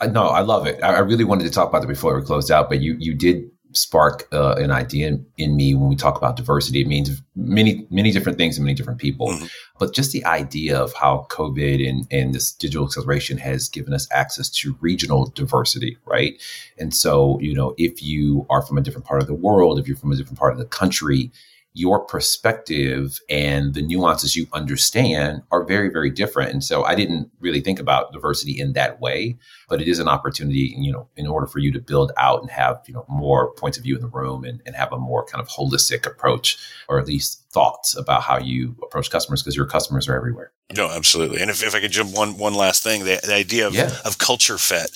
[0.12, 0.84] no, I love it.
[0.84, 3.50] I really wanted to talk about it before we closed out, but you, you did
[3.74, 6.82] spark uh, an idea in, in, me when we talk about diversity.
[6.82, 9.30] It means many, many different things and many different people.
[9.30, 9.46] Mm-hmm.
[9.80, 14.08] But just the idea of how COVID and, and this digital acceleration has given us
[14.12, 16.42] access to regional diversity, right?
[16.78, 19.88] And so, you know, if you are from a different part of the world, if
[19.88, 21.32] you're from a different part of the country,
[21.74, 26.52] your perspective and the nuances you understand are very, very different.
[26.52, 29.38] And so I didn't really think about diversity in that way,
[29.70, 32.52] but it is an opportunity, you know, in order for you to build out and
[32.52, 35.26] have, you know, more points of view in the room and, and have a more
[35.26, 36.58] kind of holistic approach
[36.90, 40.52] or at least thoughts about how you approach customers because your customers are everywhere.
[40.76, 41.41] No, absolutely.
[41.41, 43.91] And if, if I could jump one one last thing, the, the idea of, yeah.
[44.06, 44.91] of culture fit.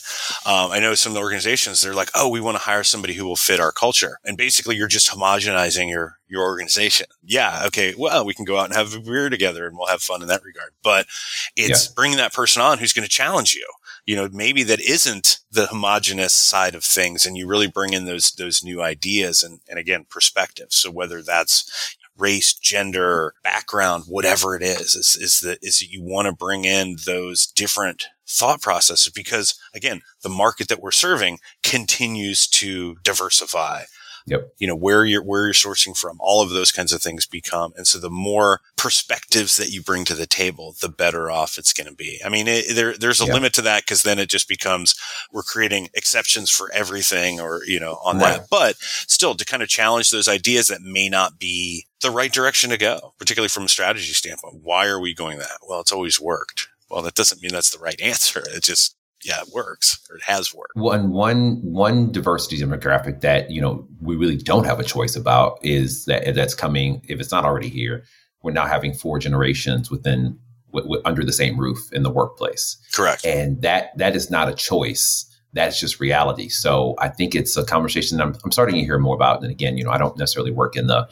[0.45, 3.13] Um, I know some of the organizations they're like, oh, we want to hire somebody
[3.13, 7.07] who will fit our culture, and basically you're just homogenizing your your organization.
[7.23, 10.01] Yeah, okay, well, we can go out and have a beer together, and we'll have
[10.01, 10.71] fun in that regard.
[10.83, 11.07] But
[11.55, 11.93] it's yeah.
[11.95, 13.67] bringing that person on who's going to challenge you.
[14.05, 18.05] You know, maybe that isn't the homogenous side of things, and you really bring in
[18.05, 20.75] those those new ideas and and again perspectives.
[20.75, 26.01] So whether that's race, gender, background, whatever it is, is, is that, is that you
[26.01, 31.39] want to bring in those different thought processes because again, the market that we're serving
[31.63, 33.83] continues to diversify.
[34.27, 34.53] Yep.
[34.57, 37.73] You know, where you're, where you're sourcing from, all of those kinds of things become.
[37.77, 41.73] And so the more perspectives that you bring to the table, the better off it's
[41.73, 42.19] going to be.
[42.25, 44.95] I mean, it, there, there's a limit to that because then it just becomes
[45.31, 48.39] we're creating exceptions for everything or, you know, on right.
[48.39, 48.47] that.
[48.49, 52.71] But still to kind of challenge those ideas that may not be the right direction
[52.71, 54.61] to go, particularly from a strategy standpoint.
[54.63, 55.59] Why are we going that?
[55.67, 56.67] Well, it's always worked.
[56.89, 58.43] Well, that doesn't mean that's the right answer.
[58.49, 58.95] It just
[59.25, 60.75] yeah, it works or it has worked.
[60.75, 65.59] One one one diversity demographic that you know we really don't have a choice about
[65.63, 68.03] is that that's coming if it's not already here.
[68.43, 70.37] We're now having four generations within
[70.71, 72.77] w- w- under the same roof in the workplace.
[72.93, 75.25] Correct, and that that is not a choice.
[75.53, 76.49] That's just reality.
[76.49, 79.41] So I think it's a conversation I'm, I'm starting to hear more about.
[79.41, 81.07] And again, you know, I don't necessarily work in the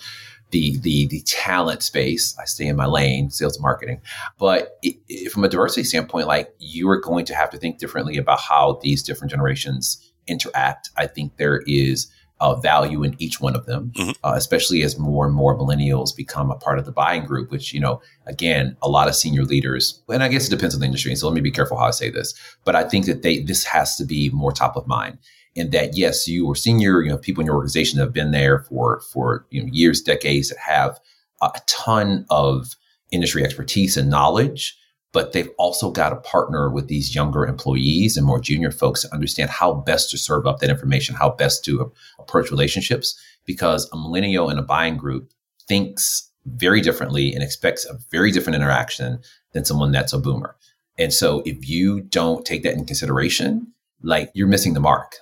[0.53, 2.37] the the the talent space.
[2.39, 3.99] I stay in my lane, sales and marketing.
[4.37, 7.79] But it, it, from a diversity standpoint, like you are going to have to think
[7.79, 10.91] differently about how these different generations interact.
[10.95, 12.07] I think there is
[12.39, 14.11] uh, value in each one of them, mm-hmm.
[14.23, 17.49] uh, especially as more and more millennials become a part of the buying group.
[17.49, 20.81] Which you know, again, a lot of senior leaders, and I guess it depends on
[20.81, 21.15] the industry.
[21.15, 22.33] So let me be careful how I say this,
[22.63, 25.17] but I think that they this has to be more top of mind
[25.55, 28.59] and that yes, you are senior, you know, people in your organization have been there
[28.59, 30.99] for for you know, years, decades, that have
[31.41, 32.75] a ton of
[33.11, 34.77] industry expertise and knowledge,
[35.11, 39.13] but they've also got to partner with these younger employees and more junior folks to
[39.13, 43.95] understand how best to serve up that information, how best to approach relationships, because a
[43.95, 45.31] millennial in a buying group
[45.67, 49.19] thinks very differently and expects a very different interaction
[49.53, 50.55] than someone that's a boomer.
[50.97, 53.67] And so if you don't take that in consideration,
[54.01, 55.15] like you're missing the mark.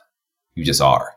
[0.56, 1.16] You just are.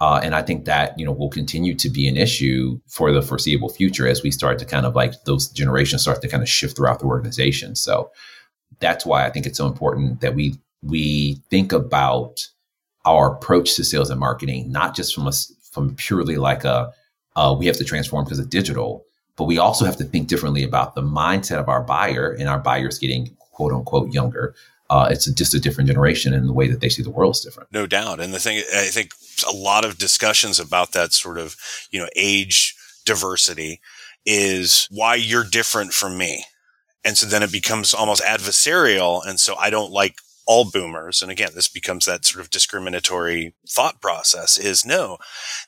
[0.00, 3.20] Uh, and I think that, you know, will continue to be an issue for the
[3.20, 6.48] foreseeable future as we start to kind of like those generations start to kind of
[6.48, 7.74] shift throughout the organization.
[7.74, 8.10] So
[8.78, 12.46] that's why I think it's so important that we, we think about
[13.04, 15.32] our approach to sales and marketing, not just from a,
[15.72, 16.92] from purely like a,
[17.34, 19.04] uh, we have to transform because of digital,
[19.36, 22.58] but we also have to think differently about the mindset of our buyer and our
[22.58, 24.54] buyers getting quote unquote younger
[24.90, 27.40] uh, it's just a different generation and the way that they see the world is
[27.40, 27.70] different.
[27.72, 28.20] No doubt.
[28.20, 29.12] And the thing, I think
[29.46, 31.56] a lot of discussions about that sort of,
[31.90, 32.74] you know, age
[33.04, 33.80] diversity
[34.24, 36.44] is why you're different from me.
[37.04, 39.26] And so then it becomes almost adversarial.
[39.26, 40.16] And so I don't like
[40.48, 41.20] all boomers.
[41.20, 45.18] And again, this becomes that sort of discriminatory thought process is no,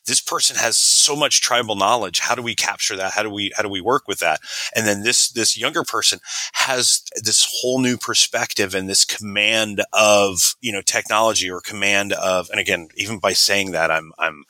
[0.06, 2.20] this person has so much tribal knowledge.
[2.20, 3.12] How do we capture that?
[3.12, 4.40] How do we, how do we work with that?
[4.74, 6.20] And then this, this younger person
[6.54, 12.48] has this whole new perspective and this command of, you know, technology or command of,
[12.50, 14.44] and again, even by saying that, I'm, I'm,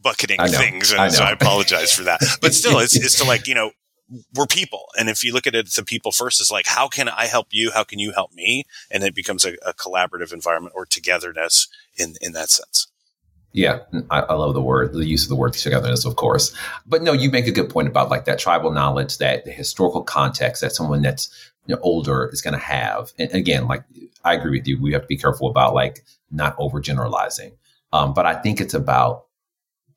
[0.00, 2.20] bucketing things and I so I apologize for that.
[2.42, 3.70] But still it's it's to like, you know,
[4.34, 4.86] we're people.
[4.98, 7.48] And if you look at it, the people first is like, how can I help
[7.50, 7.70] you?
[7.72, 8.64] How can you help me?
[8.90, 12.88] And it becomes a, a collaborative environment or togetherness in, in that sense.
[13.52, 13.80] Yeah,
[14.10, 16.54] I, I, love the word, the use of the word togetherness, of course.
[16.86, 20.02] But no, you make a good point about like that tribal knowledge, that the historical
[20.02, 23.12] context that someone that's you know, older is going to have.
[23.16, 23.84] And again, like
[24.24, 27.52] I agree with you, we have to be careful about like not overgeneralizing.
[27.92, 29.26] Um, but I think it's about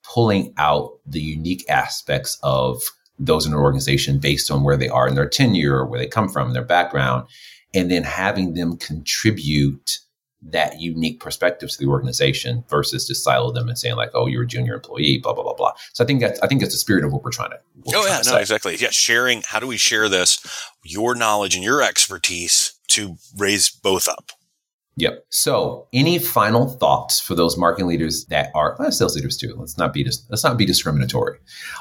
[0.04, 2.82] pulling out the unique aspects of
[3.20, 6.08] those in an organization based on where they are in their tenure, or where they
[6.08, 7.28] come from, their background,
[7.74, 10.00] and then having them contribute
[10.42, 14.44] that unique perspective to the organization versus just silo them and saying like, "Oh, you're
[14.44, 15.74] a junior employee," blah blah blah blah.
[15.94, 17.60] So I think that's I think that's the spirit of what we're trying to.
[17.96, 18.76] oh yeah, no, exactly.
[18.76, 19.42] Yeah, sharing.
[19.46, 20.40] How do we share this,
[20.84, 24.32] your knowledge and your expertise to raise both up?
[24.98, 25.26] Yep.
[25.30, 29.56] So, any final thoughts for those marketing leaders that are well, sales leaders too?
[29.56, 31.38] Let's not be let's not be discriminatory.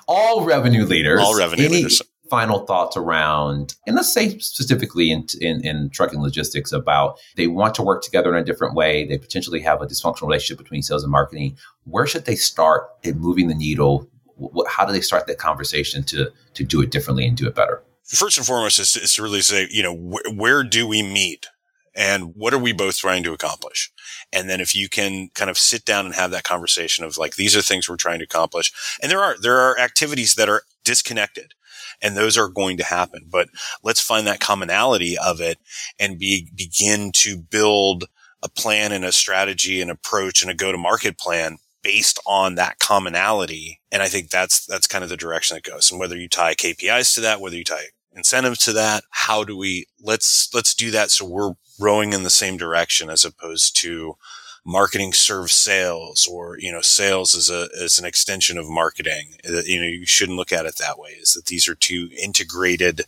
[0.06, 1.20] All revenue leaders.
[1.22, 2.02] All revenue any leaders.
[2.28, 7.72] Final thoughts around, and let's say specifically in, in, in trucking logistics about they want
[7.76, 9.06] to work together in a different way.
[9.06, 11.56] They potentially have a dysfunctional relationship between sales and marketing.
[11.84, 14.10] Where should they start in moving the needle?
[14.68, 17.82] How do they start that conversation to to do it differently and do it better?
[18.04, 21.46] First and foremost is, is to really say, you know, wh- where do we meet?
[21.96, 23.90] And what are we both trying to accomplish?
[24.32, 27.36] And then if you can kind of sit down and have that conversation of like,
[27.36, 28.70] these are things we're trying to accomplish.
[29.02, 31.54] And there are, there are activities that are disconnected
[32.02, 33.48] and those are going to happen, but
[33.82, 35.58] let's find that commonality of it
[35.98, 38.04] and be, begin to build
[38.42, 42.56] a plan and a strategy and approach and a go to market plan based on
[42.56, 43.80] that commonality.
[43.90, 45.90] And I think that's, that's kind of the direction that goes.
[45.90, 49.56] And whether you tie KPIs to that, whether you tie incentives to that, how do
[49.56, 51.10] we, let's, let's do that.
[51.10, 54.16] So we're rowing in the same direction as opposed to
[54.64, 59.36] marketing serves sales or, you know, sales is a, is an extension of marketing.
[59.48, 62.08] Uh, you know, you shouldn't look at it that way is that these are two
[62.20, 63.02] integrated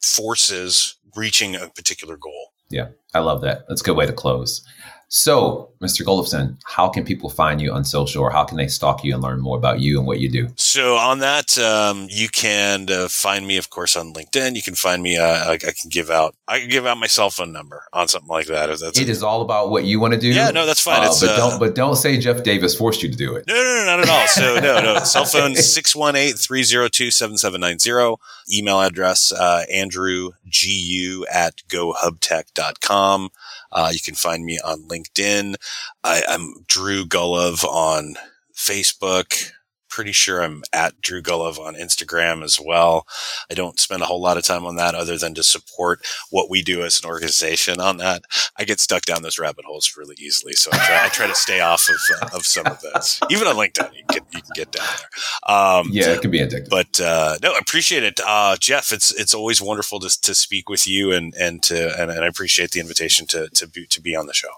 [0.00, 2.52] forces reaching a particular goal.
[2.68, 2.88] Yeah.
[3.12, 3.64] I love that.
[3.68, 4.64] That's a good way to close.
[5.12, 6.02] So, Mr.
[6.06, 9.20] Gulovsen, how can people find you on social or how can they stalk you and
[9.20, 10.50] learn more about you and what you do?
[10.54, 14.54] So, on that, um, you can uh, find me, of course, on LinkedIn.
[14.54, 17.08] You can find me, uh, I, I, can give out, I can give out my
[17.08, 18.70] cell phone number on something like that.
[18.70, 20.28] If that's it a, is all about what you want to do.
[20.28, 21.02] Yeah, no, that's fine.
[21.02, 23.48] Uh, but don't, uh, but don't say Jeff Davis forced you to do it.
[23.48, 24.26] No, no, no, not at all.
[24.28, 28.22] So, no, no, cell phone 618 302 7790.
[28.56, 33.30] Email address, uh, Andrew Gu at gohubtek.com.
[33.72, 35.54] Uh, you can find me on LinkedIn.
[36.02, 38.16] I, am Drew Gullove on
[38.54, 39.52] Facebook
[39.90, 43.06] pretty sure I'm at Drew Gullove on Instagram as well.
[43.50, 46.48] I don't spend a whole lot of time on that other than to support what
[46.48, 48.22] we do as an organization on that.
[48.56, 50.54] I get stuck down those rabbit holes really easily.
[50.54, 53.20] So I try, I try to stay off of, uh, of some of this.
[53.30, 55.54] Even on LinkedIn, you can, you can get down there.
[55.54, 56.70] Um, yeah, it can be addictive.
[56.70, 58.20] But uh, no, I appreciate it.
[58.24, 62.10] Uh, Jeff, it's it's always wonderful to, to speak with you and, and to and,
[62.10, 64.50] and I appreciate the invitation to, to, be, to be on the show.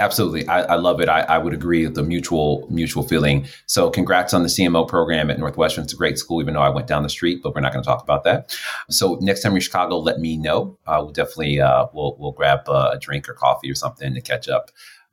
[0.00, 0.48] Absolutely.
[0.48, 1.10] I, I love it.
[1.10, 3.46] I, I, would agree with the mutual mutual feeling.
[3.66, 5.84] So congrats on the CMO program at Northwestern.
[5.84, 7.84] It's a great school, even though I went down the street, but we're not going
[7.84, 8.56] to talk about that.
[8.88, 10.78] So next time you're in Chicago, let me know.
[10.86, 14.22] Uh, we'll definitely uh, we'll we'll grab uh, a drink or coffee or something to
[14.22, 14.70] catch up.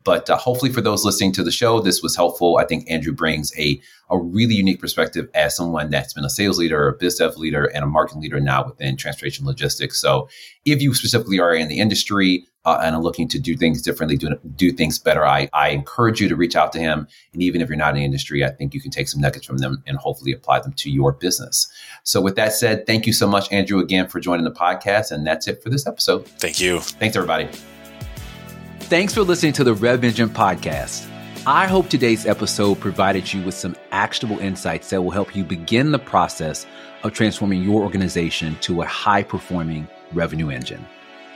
[0.08, 2.56] But uh, hopefully, for those listening to the show, this was helpful.
[2.56, 3.78] I think Andrew brings a,
[4.10, 7.66] a really unique perspective as someone that's been a sales leader, a biz dev leader,
[7.66, 10.00] and a marketing leader now within transportation logistics.
[10.00, 10.30] So,
[10.64, 14.16] if you specifically are in the industry uh, and are looking to do things differently,
[14.16, 17.06] do, do things better, I, I encourage you to reach out to him.
[17.34, 19.46] And even if you're not in the industry, I think you can take some nuggets
[19.46, 21.68] from them and hopefully apply them to your business.
[22.04, 25.12] So, with that said, thank you so much, Andrew, again for joining the podcast.
[25.12, 26.26] And that's it for this episode.
[26.26, 26.80] Thank you.
[26.80, 27.50] Thanks, everybody.
[28.88, 31.10] Thanks for listening to the Rev Engine podcast.
[31.46, 35.92] I hope today's episode provided you with some actionable insights that will help you begin
[35.92, 36.66] the process
[37.04, 40.88] of transforming your organization to a high performing revenue engine.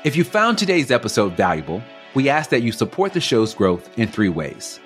[0.06, 1.84] If you found today's episode valuable,
[2.14, 4.80] we ask that you support the show's growth in three ways.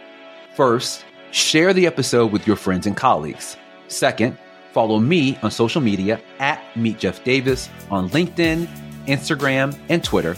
[0.56, 3.58] First, share the episode with your friends and colleagues.
[3.90, 4.40] Second,
[4.72, 8.66] follow me on social media at Meet Jeff Davis on LinkedIn,
[9.06, 10.36] Instagram, and Twitter.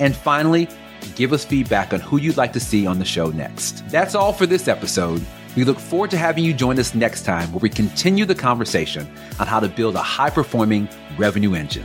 [0.00, 0.68] And finally,
[1.14, 3.88] give us feedback on who you'd like to see on the show next.
[3.88, 5.22] That's all for this episode.
[5.56, 9.06] We look forward to having you join us next time where we continue the conversation
[9.38, 10.88] on how to build a high performing
[11.18, 11.84] revenue engine.